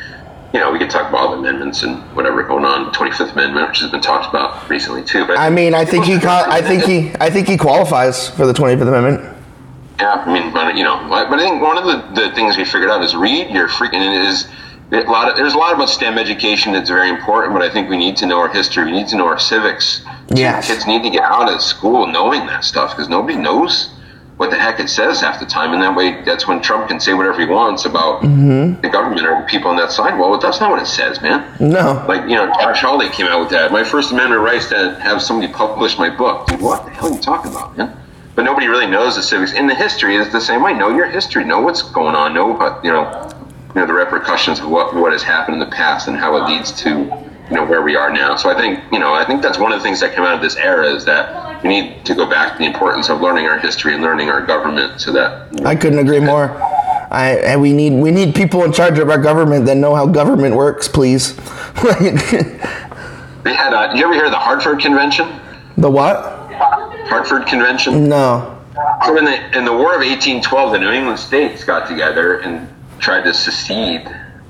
[0.52, 2.92] You know, we could talk about other amendments and whatever going on.
[2.92, 5.24] Twenty Fifth Amendment, which has been talked about recently too.
[5.24, 8.52] But I mean, I think he I think he I think he qualifies for the
[8.52, 9.39] 25th Amendment.
[10.00, 12.64] Yeah, I mean, but you know, but I think one of the, the things we
[12.64, 14.48] figured out is read your freaking it is
[14.92, 17.88] a lot of there's a lot about STEM education that's very important, but I think
[17.88, 18.84] we need to know our history.
[18.84, 20.04] We need to know our civics.
[20.34, 23.90] Yeah, kids need to get out of school knowing that stuff because nobody knows
[24.36, 26.98] what the heck it says half the time, and that way that's when Trump can
[26.98, 28.80] say whatever he wants about mm-hmm.
[28.80, 30.18] the government or people on that side.
[30.18, 31.54] Well, that's not what it says, man.
[31.60, 32.02] No.
[32.08, 33.70] Like, you know, Josh Hawley came out with that.
[33.70, 36.46] My First Amendment rights to have somebody publish my book.
[36.46, 37.94] Dude, what the hell are you talking about, man?
[38.40, 39.52] But nobody really knows the civics.
[39.52, 40.72] In the history is the same way.
[40.72, 41.44] Know your history.
[41.44, 42.32] Know what's going on.
[42.32, 43.30] Know what, you know,
[43.74, 46.50] you know, the repercussions of what, what has happened in the past and how it
[46.50, 48.36] leads to, you know, where we are now.
[48.36, 50.36] So I think, you know, I think that's one of the things that came out
[50.36, 53.44] of this era is that we need to go back to the importance of learning
[53.44, 56.50] our history and learning our government so that I couldn't agree more.
[57.10, 60.06] I and we need we need people in charge of our government that know how
[60.06, 61.36] government works, please.
[61.82, 65.28] they had a, you ever hear of the Hartford Convention?
[65.76, 66.39] the what?
[67.10, 68.08] Hartford Convention?
[68.08, 68.56] No.
[69.04, 72.68] So in the in the War of 1812, the New England states got together and
[73.00, 74.08] tried to secede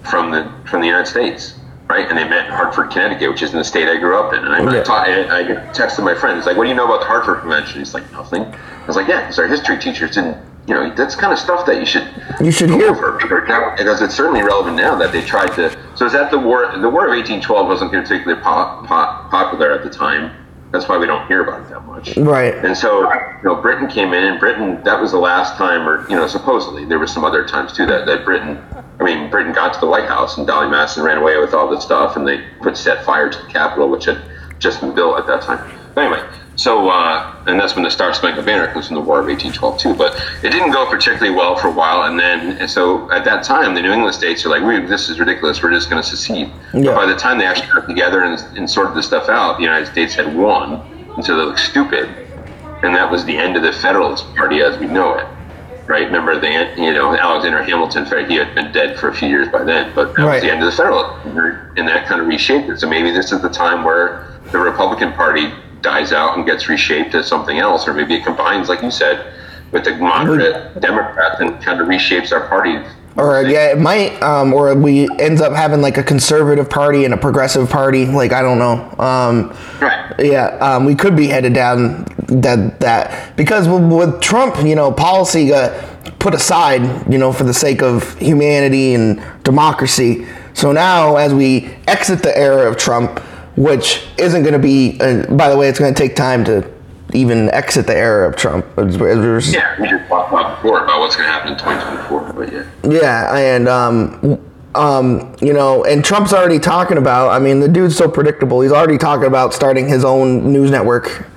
[0.09, 1.55] from the from the United States,
[1.89, 2.07] right?
[2.09, 4.45] And they met in Hartford, Connecticut, which is in the state I grew up in.
[4.45, 4.81] And I, Yeah.
[4.81, 5.43] I, taught, I, I
[5.73, 6.37] texted my friend.
[6.37, 8.95] He's like, "What do you know about the Hartford Convention?" He's like, "Nothing." I was
[8.97, 11.87] like, "Yeah, because our history teachers didn't." You know, that's kind of stuff that you
[11.87, 12.07] should
[12.41, 12.91] You should hear.
[12.91, 15.75] over because it's certainly relevant now that they tried to.
[15.97, 16.71] So is that the war?
[16.79, 20.31] The War of 1812 wasn't particularly pop, pop, popular at the time.
[20.73, 22.17] That's why we don't hear about it that much.
[22.17, 22.55] Right.
[22.55, 26.09] And so, you know, Britain came in, and Britain, that was the last time, or,
[26.09, 28.63] you know, supposedly, there were some other times too that, that Britain,
[29.01, 31.69] I mean, Britain got to the White House, and Dolley Madison ran away with all
[31.69, 34.23] the stuff, and they put set fire to the Capitol, which had
[34.61, 35.80] just been built at that time.
[35.97, 36.23] Anyway,
[36.57, 39.79] so, uh, and that's when the Star Spangled Banner comes from the War of 1812
[39.79, 43.25] too, but it didn't go particularly well for a while, and then, and so at
[43.25, 46.03] that time, the New England states are like, we, this is ridiculous, we're just going
[46.03, 46.49] to secede.
[46.75, 46.83] Yeah.
[46.85, 49.63] But by the time they actually got together and, and sorted this stuff out, the
[49.65, 50.75] United States had won,
[51.17, 52.09] and so they looked stupid,
[52.83, 55.27] and that was the end of the Federalist Party as we know it.
[55.87, 56.07] Right?
[56.07, 59.65] Remember, the you know Alexander Hamilton, he had been dead for a few years by
[59.65, 60.35] then, but that Right.
[60.35, 61.27] was the end of the Federalist,
[61.77, 62.79] and that kind of reshaped it.
[62.79, 67.15] So maybe this is the time where the Republican Party dies out and gets reshaped
[67.15, 69.33] as something else, or maybe it combines, like you said,
[69.73, 72.79] with the moderate Democrats and kind of reshapes our party.
[73.17, 77.13] Or yeah, it might, um, or we ends up having like a conservative party and
[77.13, 78.07] a progressive party.
[78.07, 78.95] Like I don't know.
[78.99, 80.15] Um, Right.
[80.21, 84.93] yeah, um, we could be headed down that that because with, with Trump, you know,
[84.93, 85.73] policy got
[86.21, 90.27] put aside, you know, for the sake of humanity and democracy.
[90.55, 93.21] So now, as we exit the era of Trump,
[93.61, 96.67] which isn't going to be, uh, by the way, it's going to take time to
[97.13, 98.65] even exit the era of Trump.
[99.53, 102.65] Yeah, we just talked about before about what's going to happen in 2024, but yeah.
[102.91, 104.41] Yeah, and um,
[104.75, 107.31] um, you know, and Trump's already talking about.
[107.31, 108.63] I mean, the dude's so predictable.
[108.63, 111.29] He's already talking about starting his own news network,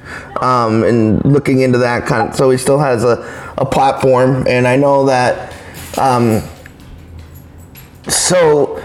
[0.42, 2.30] um, and looking into that kind.
[2.30, 5.54] Of, so he still has a, a platform, and I know that.
[5.98, 6.42] Um,
[8.08, 8.83] so,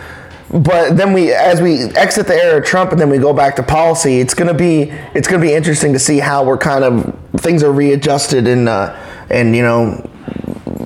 [0.50, 3.56] but then we, as we exit the era of Trump, and then we go back
[3.56, 7.18] to policy, it's gonna be it's gonna be interesting to see how we're kind of
[7.36, 8.96] things are readjusted and uh,
[9.30, 9.92] and you know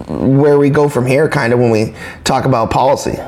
[0.08, 1.94] where we go from here, kind of when we
[2.24, 3.18] talk about policy.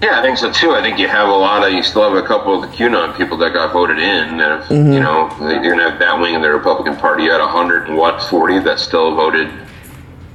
[0.00, 0.72] Yeah, I think so too.
[0.72, 3.16] I think you have a lot of, you still have a couple of the QAnon
[3.16, 4.36] people that got voted in.
[4.36, 4.92] That have, Mm-hmm.
[4.92, 7.96] You know, you're going to have that wing of the Republican Party at 100 and
[7.96, 9.50] what, 40 that still voted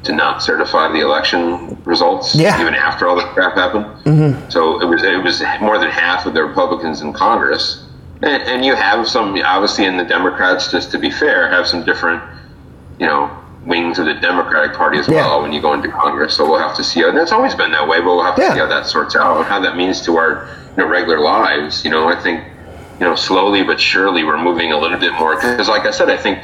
[0.04, 2.60] to not certify the election results, Yeah.
[2.62, 3.86] even after all the crap happened.
[4.04, 4.50] Mm-hmm.
[4.50, 7.86] So it was it was more than half of the Republicans in Congress,
[8.22, 10.70] and, and you have some obviously in the Democrats.
[10.72, 12.22] Just to be fair, have some different,
[13.00, 13.30] you know.
[13.66, 15.16] Wings of the Democratic Party as Yeah.
[15.26, 17.00] well when you go into Congress, so we'll have to see.
[17.00, 18.54] How, and it's always been that way, but we'll have to Yeah.
[18.56, 21.86] see how that sorts out and how that means to our you know regular lives.
[21.86, 22.44] You know, I think
[23.00, 26.10] you know slowly but surely we're moving a little bit more because, like I said,
[26.10, 26.40] I think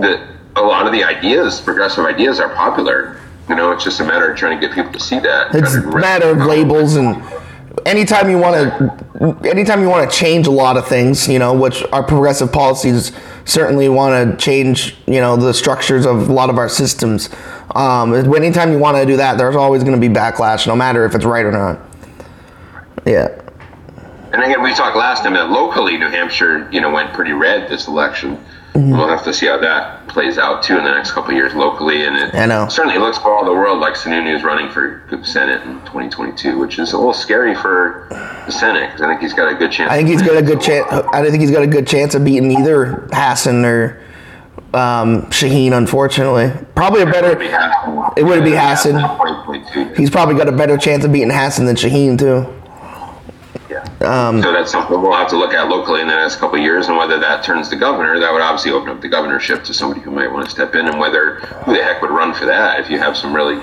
[0.00, 0.18] that
[0.58, 3.20] a lot of the ideas, progressive ideas, are popular.
[3.48, 5.54] You know, it's just a matter of trying to get people to see that.
[5.54, 7.22] It's a matter of labels and
[7.86, 11.54] anytime you want to anytime you want to change a lot of things, you know,
[11.54, 13.12] which our progressive policies
[13.44, 17.30] certainly want to change, you know, the structures of a lot of our systems.
[17.74, 21.04] Um, anytime you want to do that, there's always going to be backlash, no matter
[21.04, 21.80] if it's right or not.
[23.06, 23.42] Yeah.
[24.32, 27.70] And again, we talked last time that locally, New Hampshire, you know, went pretty red
[27.70, 28.42] this election.
[28.78, 28.92] Mm-hmm.
[28.92, 31.52] We'll have to see how that plays out too in the next couple of years
[31.54, 32.04] locally.
[32.04, 32.68] And it I know.
[32.68, 36.78] certainly looks for all the world like Sununu is running for Senate in 2022, which
[36.78, 38.06] is a little scary for
[38.46, 39.90] the Senate because I think he's got a good chance.
[39.90, 40.86] I think he's got a good chance.
[40.90, 44.00] I don't think he's got a good chance of beating either Hassan or
[44.74, 45.76] um, Shaheen.
[45.76, 47.32] Unfortunately, probably a better.
[48.16, 48.92] It would be Hassan.
[48.92, 49.94] 2022.
[49.94, 52.54] He's probably got a better chance of beating Hassan than Shaheen too.
[54.00, 54.28] Yeah.
[54.28, 56.62] Um, so that's something we'll have to look at locally in the next couple of
[56.64, 59.74] years, and whether that turns to governor, that would obviously open up the governorship to
[59.74, 62.46] somebody who might want to step in, and whether who the heck would run for
[62.46, 63.60] that if you have some really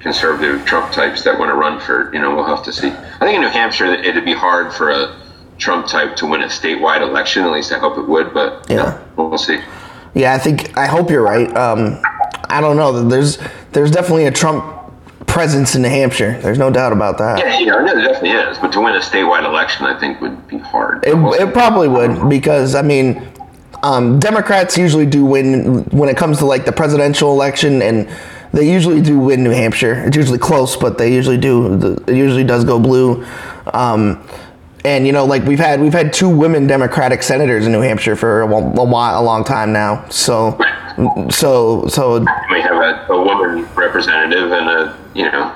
[0.00, 2.88] conservative Trump types that want to run for, you know, we'll have to see.
[2.88, 5.16] I think in New Hampshire, it'd be hard for a
[5.58, 7.44] Trump type to win a statewide election.
[7.44, 8.98] At least I hope it would, but Yeah.
[9.16, 9.60] we'll see.
[10.14, 11.54] Yeah, I think I hope you're right.
[11.56, 12.00] Um,
[12.48, 13.08] I don't know.
[13.08, 13.38] There's
[13.72, 14.64] there's definitely a Trump
[15.28, 16.38] presence in New Hampshire.
[16.40, 17.38] There's no doubt about that.
[17.38, 20.48] Yeah, yeah, no, there definitely is, but to win a statewide election, I think would
[20.48, 21.04] be hard.
[21.04, 23.30] It, it probably would because I mean,
[23.82, 28.10] um, Democrats usually do win when it comes to like the presidential election, and
[28.52, 30.04] they usually do win New Hampshire.
[30.06, 31.96] It's usually close, but they usually do.
[32.06, 33.24] It usually does go blue.
[33.72, 34.26] Um,
[34.84, 38.16] and you know, like we've had we've had two women Democratic senators in New Hampshire
[38.16, 40.08] for a, a while, a long time now.
[40.08, 40.58] So,
[41.30, 45.52] so so we have a, a woman representative and a you know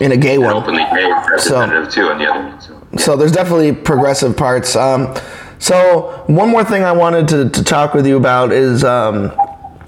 [0.00, 0.52] in a gay one.
[0.52, 2.60] openly gay representative too on the other one.
[2.60, 2.72] So.
[2.98, 4.76] So there's definitely progressive parts.
[4.76, 5.14] Um,
[5.58, 9.30] so one more thing I wanted to, to talk with you about is um,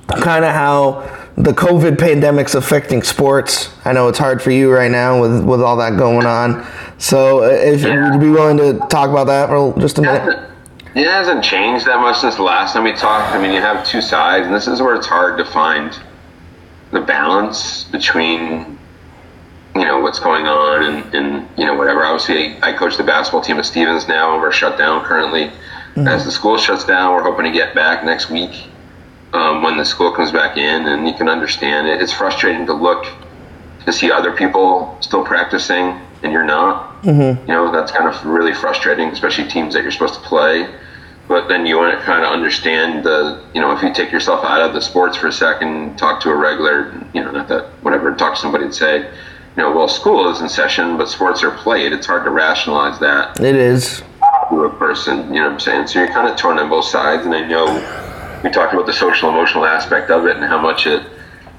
[0.09, 1.01] kind of how
[1.37, 3.71] the COVID pandemic's affecting sports.
[3.85, 6.67] I know it's hard for you right now with with all that going on.
[6.99, 8.13] So, uh, if Yeah.
[8.13, 10.39] you'd be willing to talk about that for just a minute.
[10.95, 13.33] It hasn't changed that much since the last time we talked.
[13.35, 15.97] I mean, you have two sides, and this is where it's hard to find
[16.91, 18.78] the balance between,
[19.79, 22.05] you know, what's going on and, and you know, whatever.
[22.05, 25.51] Obviously, I coach the basketball team at Stevens now, and we're shut down currently.
[25.97, 28.69] As the school shuts down, we're hoping to get back next week
[29.33, 32.01] um, when the school comes back in, and you can understand it.
[32.01, 33.05] It's frustrating to look
[33.85, 37.03] to see other people still practicing and you're not.
[37.03, 37.41] Mm-hmm.
[37.49, 40.69] You know, that's kind of really frustrating, especially teams that you're supposed to play.
[41.27, 44.45] But then you want to kind of understand the, you know, if you take yourself
[44.45, 47.67] out of the sports for a second, talk to a regular, you know, not that,
[47.83, 49.11] whatever, talk to somebody and say,
[49.57, 51.93] you know, well, school is in session, but sports are played.
[51.93, 54.03] It's hard to rationalize that It is.
[54.51, 55.87] to a person, you know what I'm saying?
[55.89, 57.67] So you're kind of torn on both sides, and I know
[58.45, 61.03] we talked about the social emotional aspect of it and how much it,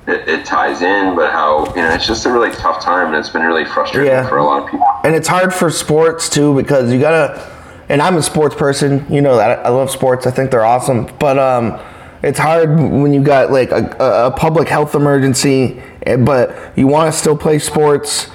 [0.07, 3.15] it, it ties in, but how, you know, it's just a really tough time, and
[3.17, 4.27] it's been really frustrating Yeah.
[4.29, 4.87] for a lot of people.
[5.03, 7.45] and it's hard for sports too because you gotta
[7.89, 11.07] and i'm a sports person you know that i love sports i think they're awesome
[11.19, 11.79] but um
[12.21, 17.11] it's hard when you've got like a, a- public health emergency eh, but you want
[17.11, 18.29] to still play sports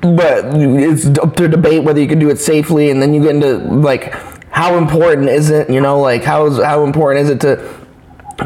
[0.00, 3.34] but it's up to debate whether you can do it safely and then you get
[3.34, 4.12] into like
[4.50, 7.76] how important is it you know like how is how important is it to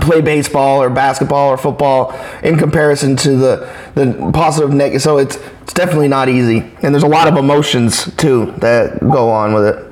[0.01, 5.03] play baseball or basketball or football in comparison to the the positive negative.
[5.03, 9.29] So it's it's definitely not easy, and there's a lot of emotions too that go
[9.31, 9.90] on with it.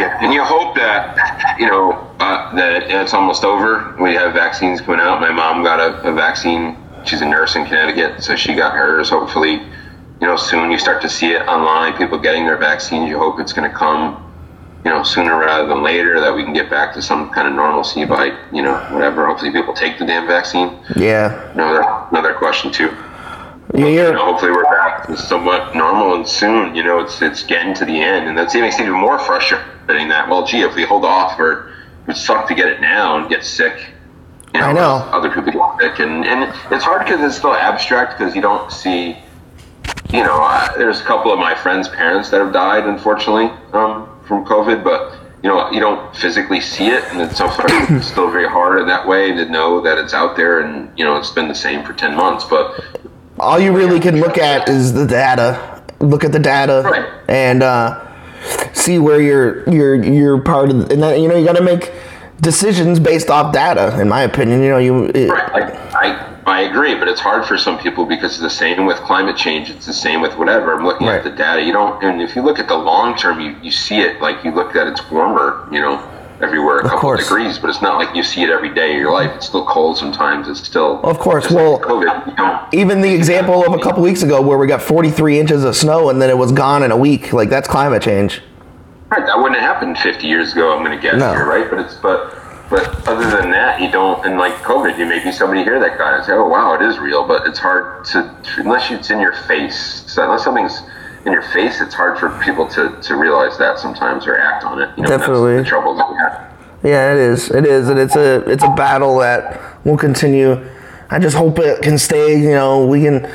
[0.00, 3.94] Yeah, and you hope that you know uh, that it's almost over.
[4.00, 5.20] We have vaccines coming out.
[5.20, 6.74] My mom got a, a vaccine.
[7.04, 9.10] She's a nurse in Connecticut, so she got hers.
[9.10, 11.98] Hopefully, you know, soon you start to see it online.
[11.98, 13.10] People getting their vaccines.
[13.10, 14.24] You hope it's going to come,
[14.86, 16.18] you know, sooner rather than later.
[16.18, 19.26] That we can get back to some kind of normalcy by, you know, whatever.
[19.26, 20.78] Hopefully, people take the damn vaccine.
[20.96, 22.96] Yeah, Another another question too.
[23.74, 26.74] Yeah, You know, hopefully we're back to somewhat normal and soon.
[26.74, 30.08] You know, it's it's getting to the end, and that's makes it even more frustrating.
[30.08, 33.18] That well, gee, if we hold off, or it would suck to get it now
[33.18, 33.90] and get sick.
[34.54, 35.08] You I know.
[35.12, 38.72] Other people get sick, and and it's hard because it's still abstract because you don't
[38.72, 39.16] see.
[40.12, 44.08] You know, uh, there's a couple of my friends' parents that have died, unfortunately, um,
[44.24, 45.16] from COVID, but.
[45.42, 48.86] You know, you don't physically see it, and it's so it's still very hard in
[48.88, 51.82] that way to know that it's out there, and you know it's been the same
[51.82, 52.44] for ten months.
[52.44, 52.84] But
[53.40, 55.82] all you really can look at is the data.
[56.00, 57.06] Look at the data Right.
[57.28, 58.06] and uh,
[58.72, 61.92] see where you're you're you're part of, and that, you know you got to make
[62.40, 63.98] decisions based off data.
[64.00, 65.06] In my opinion, you know you.
[65.14, 65.50] It, Right.
[65.52, 68.96] I, I, I agree, but it's hard for some people because it's the same with
[68.98, 69.68] climate change.
[69.70, 70.72] It's the same with whatever.
[70.74, 71.18] I'm looking Right.
[71.18, 71.62] at the data.
[71.62, 74.42] You don't, and if you look at the long term, you, you see it like
[74.44, 75.98] you look at it's warmer, you know,
[76.42, 77.22] everywhere a couple course.
[77.28, 79.30] degrees, but it's not like you see it every day of your life.
[79.36, 80.48] It's still cold sometimes.
[80.48, 81.00] It's still.
[81.02, 82.26] Of course, well- like COVID.
[82.30, 85.64] You don't, even the example of a couple weeks ago where we got 43 inches
[85.64, 87.32] of snow and then it was gone in a week.
[87.32, 88.40] Like that's climate change.
[89.10, 89.24] right.
[89.26, 90.76] That wouldn't have happened 50 years ago.
[90.76, 91.30] I'm going to guess No.
[91.32, 91.68] here, right?
[91.70, 92.36] But it's but.
[92.70, 95.98] But other than that, you don't, and like COVID, you may be somebody here that
[95.98, 97.26] got it and say, oh, wow, it is real.
[97.26, 100.04] But it's hard to, unless it's in your face.
[100.06, 100.80] So unless something's
[101.24, 104.80] in your face, it's hard for people to, to realize that sometimes or act on
[104.80, 104.90] it.
[104.96, 105.56] You know, Definitely.
[105.58, 106.50] The trouble that we have.
[106.82, 107.50] Yeah, it is.
[107.50, 110.66] It is, and it's a it's a battle that will continue.
[111.10, 112.40] I just hope it can stay.
[112.40, 113.30] You know, we can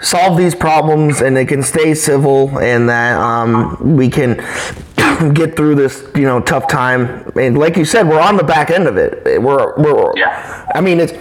[0.00, 4.34] solve these problems and it can stay civil, and that um, we can
[5.34, 7.30] get through this you know tough time.
[7.36, 9.40] And like you said, we're on the back end of it.
[9.40, 10.12] We're we're.
[10.16, 10.66] Yeah.
[10.74, 11.12] I mean, it's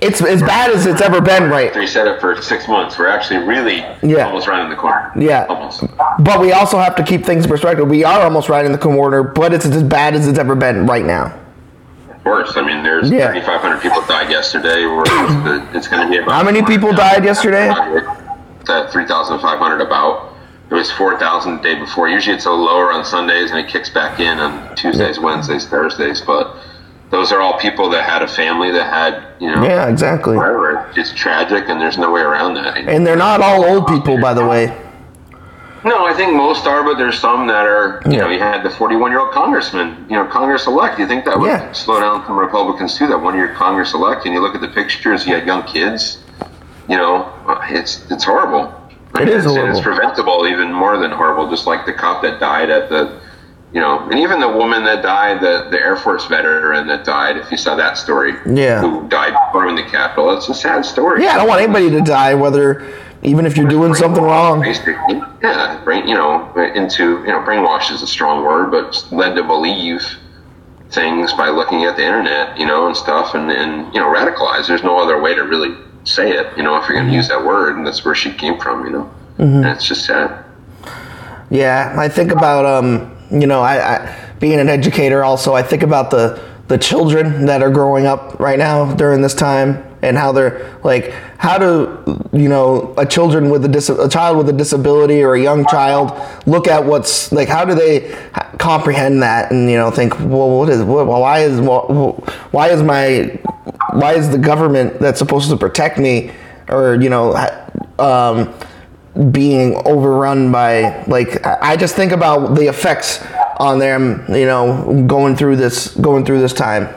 [0.00, 1.74] it's as bad as it's ever been, right?
[1.74, 2.98] We said it for six months.
[2.98, 4.26] We're actually really Yeah.
[4.26, 5.10] almost rounding the corner.
[5.16, 5.46] Yeah.
[5.48, 5.84] Almost.
[6.20, 7.88] But we also have to keep things in perspective.
[7.88, 10.86] We are almost right in the corner, but it's as bad as it's ever been
[10.86, 11.32] right now.
[12.24, 12.56] Worse.
[12.56, 13.28] I mean, there's Yeah.
[13.30, 14.82] 3,500 people died yesterday.
[15.74, 16.32] It's going to be about.
[16.34, 17.68] How many people died yesterday?
[18.66, 20.32] That 3,500 about.
[20.68, 22.08] It was 4,000 the day before.
[22.08, 26.20] Usually it's a lower on Sundays and it kicks back in on Tuesdays, Wednesdays, Thursdays.
[26.20, 26.56] But
[27.10, 30.36] those are all people that had a family that had, you know, Yeah, exactly.
[30.36, 30.86] whatever.
[30.96, 32.76] It's tragic and there's no way around that.
[32.76, 34.72] And they're not all old people, by the way.
[35.84, 38.02] No, I think most are, but there's some that are.
[38.06, 38.20] You Yeah.
[38.22, 40.98] know, you had the 41 year old congressman, you know, Congress elect.
[40.98, 41.70] You think that would Yeah.
[41.72, 43.06] slow down some Republicans too?
[43.06, 46.18] That one year Congress elect, and you look at the pictures, he had young kids.
[46.88, 47.26] You know,
[47.68, 48.72] it's it's horrible.
[49.20, 49.70] It is it's, horrible.
[49.76, 51.48] It's preventable, even more than horrible.
[51.48, 53.12] Just like the cop that died at the,
[53.72, 57.36] you know, and even the woman that died, the the Air Force veteran that died.
[57.36, 58.80] If you saw that story, Yeah.
[58.80, 60.36] who died storming the Capitol.
[60.36, 61.24] It's a sad story.
[61.24, 62.86] Yeah, I don't want anybody to die, whether
[63.22, 64.60] even if you're doing something wrong.
[64.60, 64.94] Basically,
[65.42, 69.42] yeah, brain, you know, into you know, brainwash is a strong word, but led to
[69.42, 70.02] believe,
[70.90, 74.68] things by looking at the internet, you know, and stuff, and and you know, radicalized.
[74.68, 77.26] There's no other way to really say it, you know, if you're going to use
[77.28, 80.44] that word, and that's where she came from, you know, and it's just sad.
[81.50, 85.54] Yeah, I think about um, you know, I, I being an educator also.
[85.54, 89.84] I think about the the children that are growing up right now during this time
[90.02, 94.36] and how they're like how do you know a children with a, dis- a child
[94.36, 96.12] with a disability or a young child
[96.46, 98.14] look at what's like how do they
[98.58, 103.38] comprehend that and you know think well what is what, why is why is my
[103.92, 106.32] why is the government that's supposed to protect me
[106.68, 107.34] or you know
[107.98, 108.52] um,
[109.30, 113.24] being overrun by like I just think about the effects
[113.58, 116.94] on them, you know, going through this going through this time.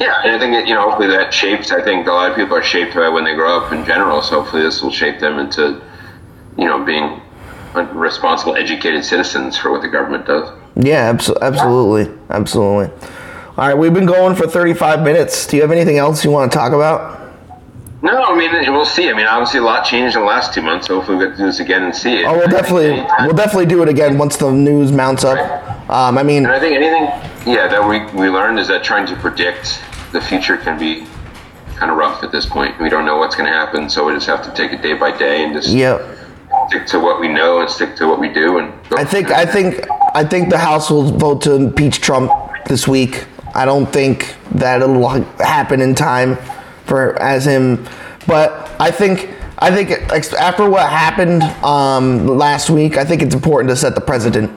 [0.00, 1.70] Yeah, and I think that, you know, hopefully that shapes.
[1.70, 4.22] I think a lot of people are shaped by when they grow up in general.
[4.22, 5.80] So hopefully this will shape them into,
[6.58, 7.20] you know, being
[7.92, 10.50] responsible, educated citizens for what the government does.
[10.76, 12.92] Yeah, abso- absolutely, absolutely.
[13.56, 15.46] All right, we've been going for 35 minutes.
[15.46, 17.23] Do you have anything else you want to talk about?
[18.04, 19.08] No, I mean we'll see.
[19.08, 20.88] I mean, obviously a lot changed in the last two months.
[20.88, 22.26] So hopefully we get to do this again and see it.
[22.26, 25.38] Oh, we'll definitely we'll definitely do it again once the news mounts up.
[25.88, 27.04] Um, I mean, And I think anything,
[27.50, 29.80] yeah, that we, we learned is that trying to predict
[30.12, 31.06] the future can be
[31.76, 32.78] kind of rough at this point.
[32.78, 34.92] We don't know what's going to happen, so we just have to take it day
[34.92, 35.98] by day and just yeah.
[36.68, 38.58] stick to what we know and stick to what we do.
[38.58, 42.30] And I think I think I think the House will vote to impeach Trump
[42.66, 43.24] this week.
[43.54, 46.36] I don't think that it'll happen in time
[46.84, 47.86] for as him,
[48.26, 49.90] but I think I think
[50.34, 54.50] after what happened um, last week, I think it's important to set the precedent.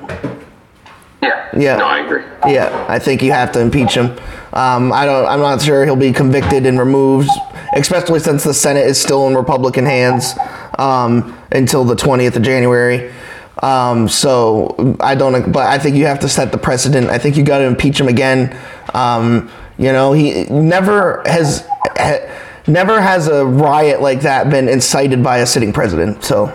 [1.22, 1.78] yeah, Yeah.
[1.78, 2.24] no, I agree.
[2.48, 4.18] Yeah, I think you have to impeach him.
[4.54, 5.26] Um, I don't.
[5.26, 7.30] I'm not sure he'll be convicted and removed,
[7.76, 10.34] especially since the Senate is still in Republican hands
[10.80, 13.12] um, until the 20th of January.
[13.62, 15.52] Um, so I don't.
[15.52, 17.10] But I think you have to set the precedent.
[17.10, 18.58] I think you got to impeach him again.
[18.94, 21.68] Um, you know, he never has.
[22.68, 26.24] Never has a riot like that been incited by a sitting president.
[26.24, 26.48] So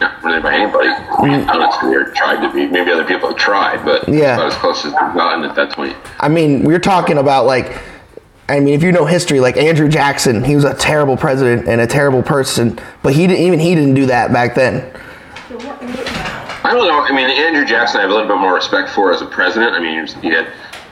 [0.00, 0.88] Not really by anybody.
[0.88, 2.66] I mean, honestly, or tried to be.
[2.66, 4.34] Maybe other people have tried, but Yeah.
[4.36, 5.94] about as close as we've gotten at that point.
[6.18, 7.78] I mean, we're talking about like,
[8.48, 11.80] I mean, if you know history, like Andrew Jackson, he was a terrible president and
[11.80, 14.90] a terrible person, but he didn't even he didn't do that back then.
[15.50, 17.00] I don't know.
[17.02, 19.72] I mean, Andrew Jackson, I have a little bit more respect for as a president.
[19.74, 20.46] I mean, he had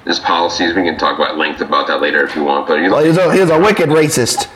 [0.08, 0.74] his policies.
[0.74, 2.66] We can talk about length about that later if you want.
[2.66, 4.48] But Well, he was a, he was a wicked racist.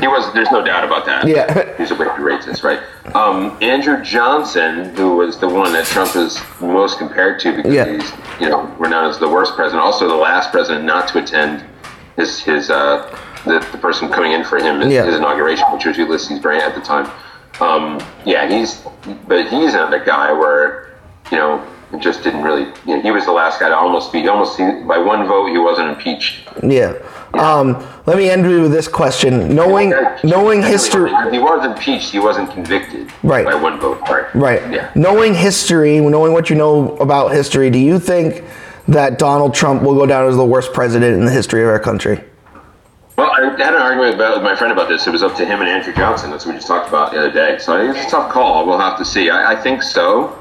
[0.00, 0.32] he was.
[0.32, 1.28] There's no doubt about that.
[1.28, 1.76] Yeah.
[1.76, 2.80] he's a wicked racist, right?
[3.14, 7.84] Um, Andrew Johnson, who was the one that Trump is most compared to because Yeah.
[7.92, 8.10] he's,
[8.40, 11.62] you know, renowned as the worst president, also the last president not to attend
[12.16, 13.06] his his uh,
[13.44, 15.04] the, the person coming in for him his, Yeah.
[15.04, 17.10] his inauguration, which was Ulysses Grant at the time.
[17.60, 18.82] Um, yeah, he's
[19.28, 20.94] but he's another guy where
[21.30, 21.62] you know
[21.92, 22.66] it just didn't really.
[22.86, 25.58] You know, he was the last guy to almost be almost by one vote he
[25.58, 26.48] wasn't impeached.
[26.62, 26.94] Yeah.
[27.34, 27.72] Um,
[28.06, 32.10] let me end with this question: knowing knowing history, He was impeached.
[32.10, 33.12] He wasn't convicted.
[33.22, 33.44] Right.
[33.44, 34.00] By one vote.
[34.02, 34.34] Right.
[34.34, 34.72] right?
[34.72, 34.90] Yeah.
[34.94, 38.44] Knowing history, knowing what you know about history, do you think
[38.88, 41.80] that Donald Trump will go down as the worst president in the history of our
[41.80, 42.22] country?
[43.16, 45.06] Well, I had an argument about, with my friend about this.
[45.06, 46.30] It was up to him and Andrew Johnson.
[46.30, 47.58] That's what we just talked about the other day.
[47.58, 48.66] So I think it's a tough call.
[48.66, 49.28] We'll have to see.
[49.28, 50.39] I, I think so.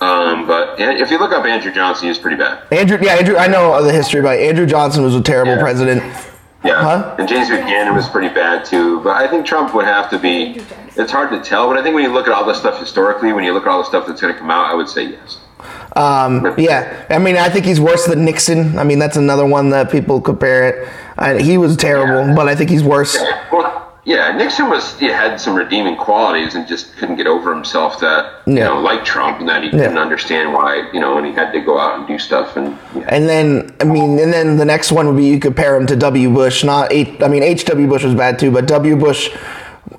[0.00, 2.62] Um, but if you look up Andrew Johnson, he's pretty bad.
[2.72, 3.36] Andrew, yeah, Andrew.
[3.36, 5.60] I know the history, but Andrew Johnson was a terrible Yeah.
[5.62, 6.02] president.
[6.64, 6.82] Yeah.
[6.82, 7.14] Huh?
[7.18, 9.00] And James Buchanan was pretty bad too.
[9.00, 10.60] But I think Trump would have to be.
[10.96, 11.68] It's hard to tell.
[11.68, 13.68] But I think when you look at all the stuff historically, when you look at
[13.68, 15.38] all the stuff that's going to come out, I would say yes.
[15.96, 18.78] Um, yeah, I mean, I think he's worse than Nixon.
[18.78, 20.88] I mean, that's another one that people compare it.
[21.16, 23.16] I, he was terrible, but I think he's worse.
[23.50, 28.00] Well, yeah, Nixon was he had some redeeming qualities and just couldn't get over himself
[28.00, 28.68] that you Yeah.
[28.68, 31.60] know, like Trump, and that he couldn't understand why you know, when he had to
[31.60, 32.78] go out and do stuff and.
[32.96, 33.02] Yeah.
[33.10, 35.94] And then, I mean, and then the next one would be you compare him to
[35.96, 36.30] W.
[36.30, 36.64] Bush.
[36.64, 37.20] Not H.
[37.20, 37.66] I mean, H.
[37.66, 37.86] W.
[37.86, 38.96] Bush was bad too, but W.
[38.96, 39.28] Bush,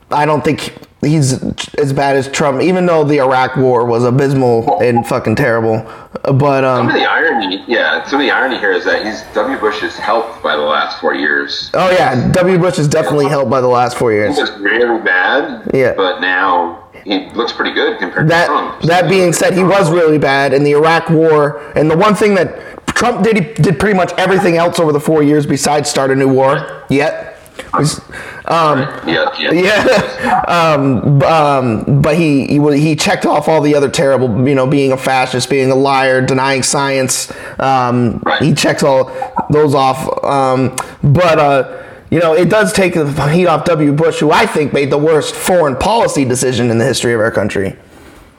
[0.10, 1.42] I don't think he's
[1.76, 2.62] as bad as Trump.
[2.62, 5.82] Even though the Iraq War was abysmal and fucking terrible,
[6.24, 9.24] but Some of um, the irony, yeah, some of the irony here is that he's
[9.34, 9.58] W.
[9.60, 11.72] Bush is helped by the last four years.
[11.74, 12.58] oh yeah, W.
[12.58, 14.36] Bush is definitely helped by the last four years.
[14.36, 15.94] He was really bad, Yeah.
[15.96, 18.82] but now he looks pretty good compared to That Trump.
[18.84, 22.36] that being said, he was really bad in the Iraq War, and the one thing
[22.36, 26.12] that Trump did, he did pretty much everything else over the four years besides start
[26.12, 26.84] a new war.
[26.90, 27.39] Yet,
[27.74, 28.00] Was-
[28.46, 33.90] um, yeah, yeah, yeah, um, um, but he, he he checked off all the other
[33.90, 37.32] terrible, you know, being a fascist, being a liar, denying science.
[37.60, 38.42] Um, Right.
[38.42, 39.12] He checks all
[39.50, 40.24] those off.
[40.24, 43.94] Um, but uh, you know, it does take the heat off W.
[43.94, 47.32] Bush, who I think made the worst foreign policy decision in the history of our
[47.32, 47.76] country.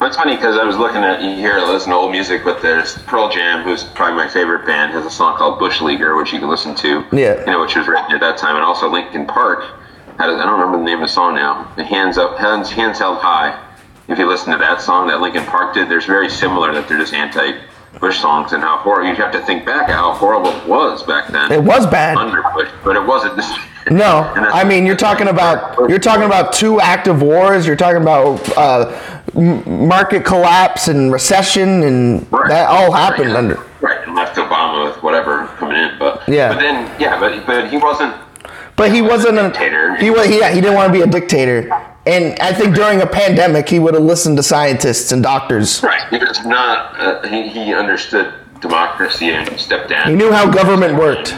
[0.02, 2.96] It's funny because I was looking at you hear listen to old music, but there's
[3.02, 6.38] Pearl Jam, who's probably my favorite band, has a song called Bush Leaguer, which you
[6.38, 7.04] can listen to.
[7.12, 7.38] Yeah.
[7.40, 9.62] You know, which was written at that time, and also Linkin Park
[10.18, 11.70] had a, I don't remember the name of the song now.
[11.76, 13.62] The hands up, hands hands held high.
[14.08, 16.98] If you listen to that song that Linkin Park did, there's very similar that they're
[16.98, 17.60] just anti.
[17.98, 21.02] Bush songs and how horrible you have to think back at how horrible it was
[21.02, 21.50] back then.
[21.50, 22.16] It was bad.
[22.16, 23.40] under Bush, but it wasn't.
[23.90, 27.66] No, I mean you're talking about you're talking about two active wars.
[27.66, 32.48] You're talking about uh, market collapse and recession, and Right.
[32.48, 33.36] that all happened right.
[33.36, 33.60] under.
[33.80, 36.48] right and left Obama with whatever coming in, but Yeah.
[36.48, 38.14] But then yeah, but but he wasn't.
[38.76, 39.96] But he wasn't a Dictator.
[39.96, 40.50] He was yeah.
[40.50, 41.70] He didn't want to be a dictator,
[42.06, 45.82] and I think during a pandemic he would have listened to scientists and doctors.
[45.82, 46.02] Right.
[46.08, 46.98] He was not.
[46.98, 50.08] Uh, he he understood democracy and stepped down.
[50.08, 51.34] He knew how government worked.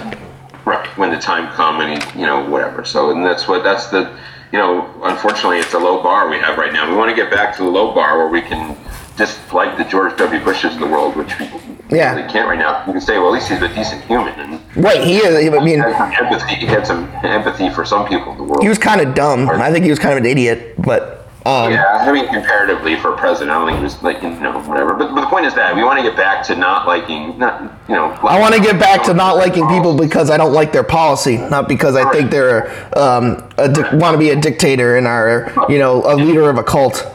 [0.64, 0.86] Right.
[0.96, 2.84] When the time come and he you know whatever.
[2.84, 4.16] So and that's what that's the
[4.52, 6.88] you know unfortunately it's a low bar we have right now.
[6.90, 8.76] We want to get back to the low bar where we can
[9.16, 10.40] just like the George W.
[10.44, 11.48] Bushes of the world, which we
[11.90, 12.14] Yeah.
[12.14, 12.82] really can't right now.
[12.86, 15.02] You can say, well, at least he's a decent human and Right.
[15.02, 15.36] He is.
[15.52, 16.54] I mean, he had some empathy.
[16.54, 18.62] He had some empathy for some people in the world.
[18.62, 19.48] he was kind of dumb.
[19.50, 21.21] I think he was kind of an idiot, but.
[21.44, 24.60] Um, Yeah, I mean, comparatively for president, I don't think he was like, you know,
[24.60, 24.94] whatever.
[24.94, 27.62] But, but the point is that we want to get back to not liking, not,
[27.88, 28.12] you know.
[28.22, 31.38] I want to get back to not liking people because I don't like their policy,
[31.38, 35.52] not because I think they're um, a di- want to be a dictator and are,
[35.68, 37.10] you know, a leader of a cult.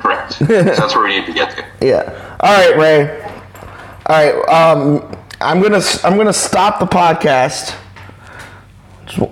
[0.00, 0.38] Correct.
[0.40, 1.64] That's where we need to get to.
[1.80, 2.36] Yeah.
[2.40, 3.22] All right, Ray.
[4.06, 4.48] All right.
[4.48, 7.74] Um, I'm gonna I'm gonna stop the podcast.
[9.06, 9.30] Just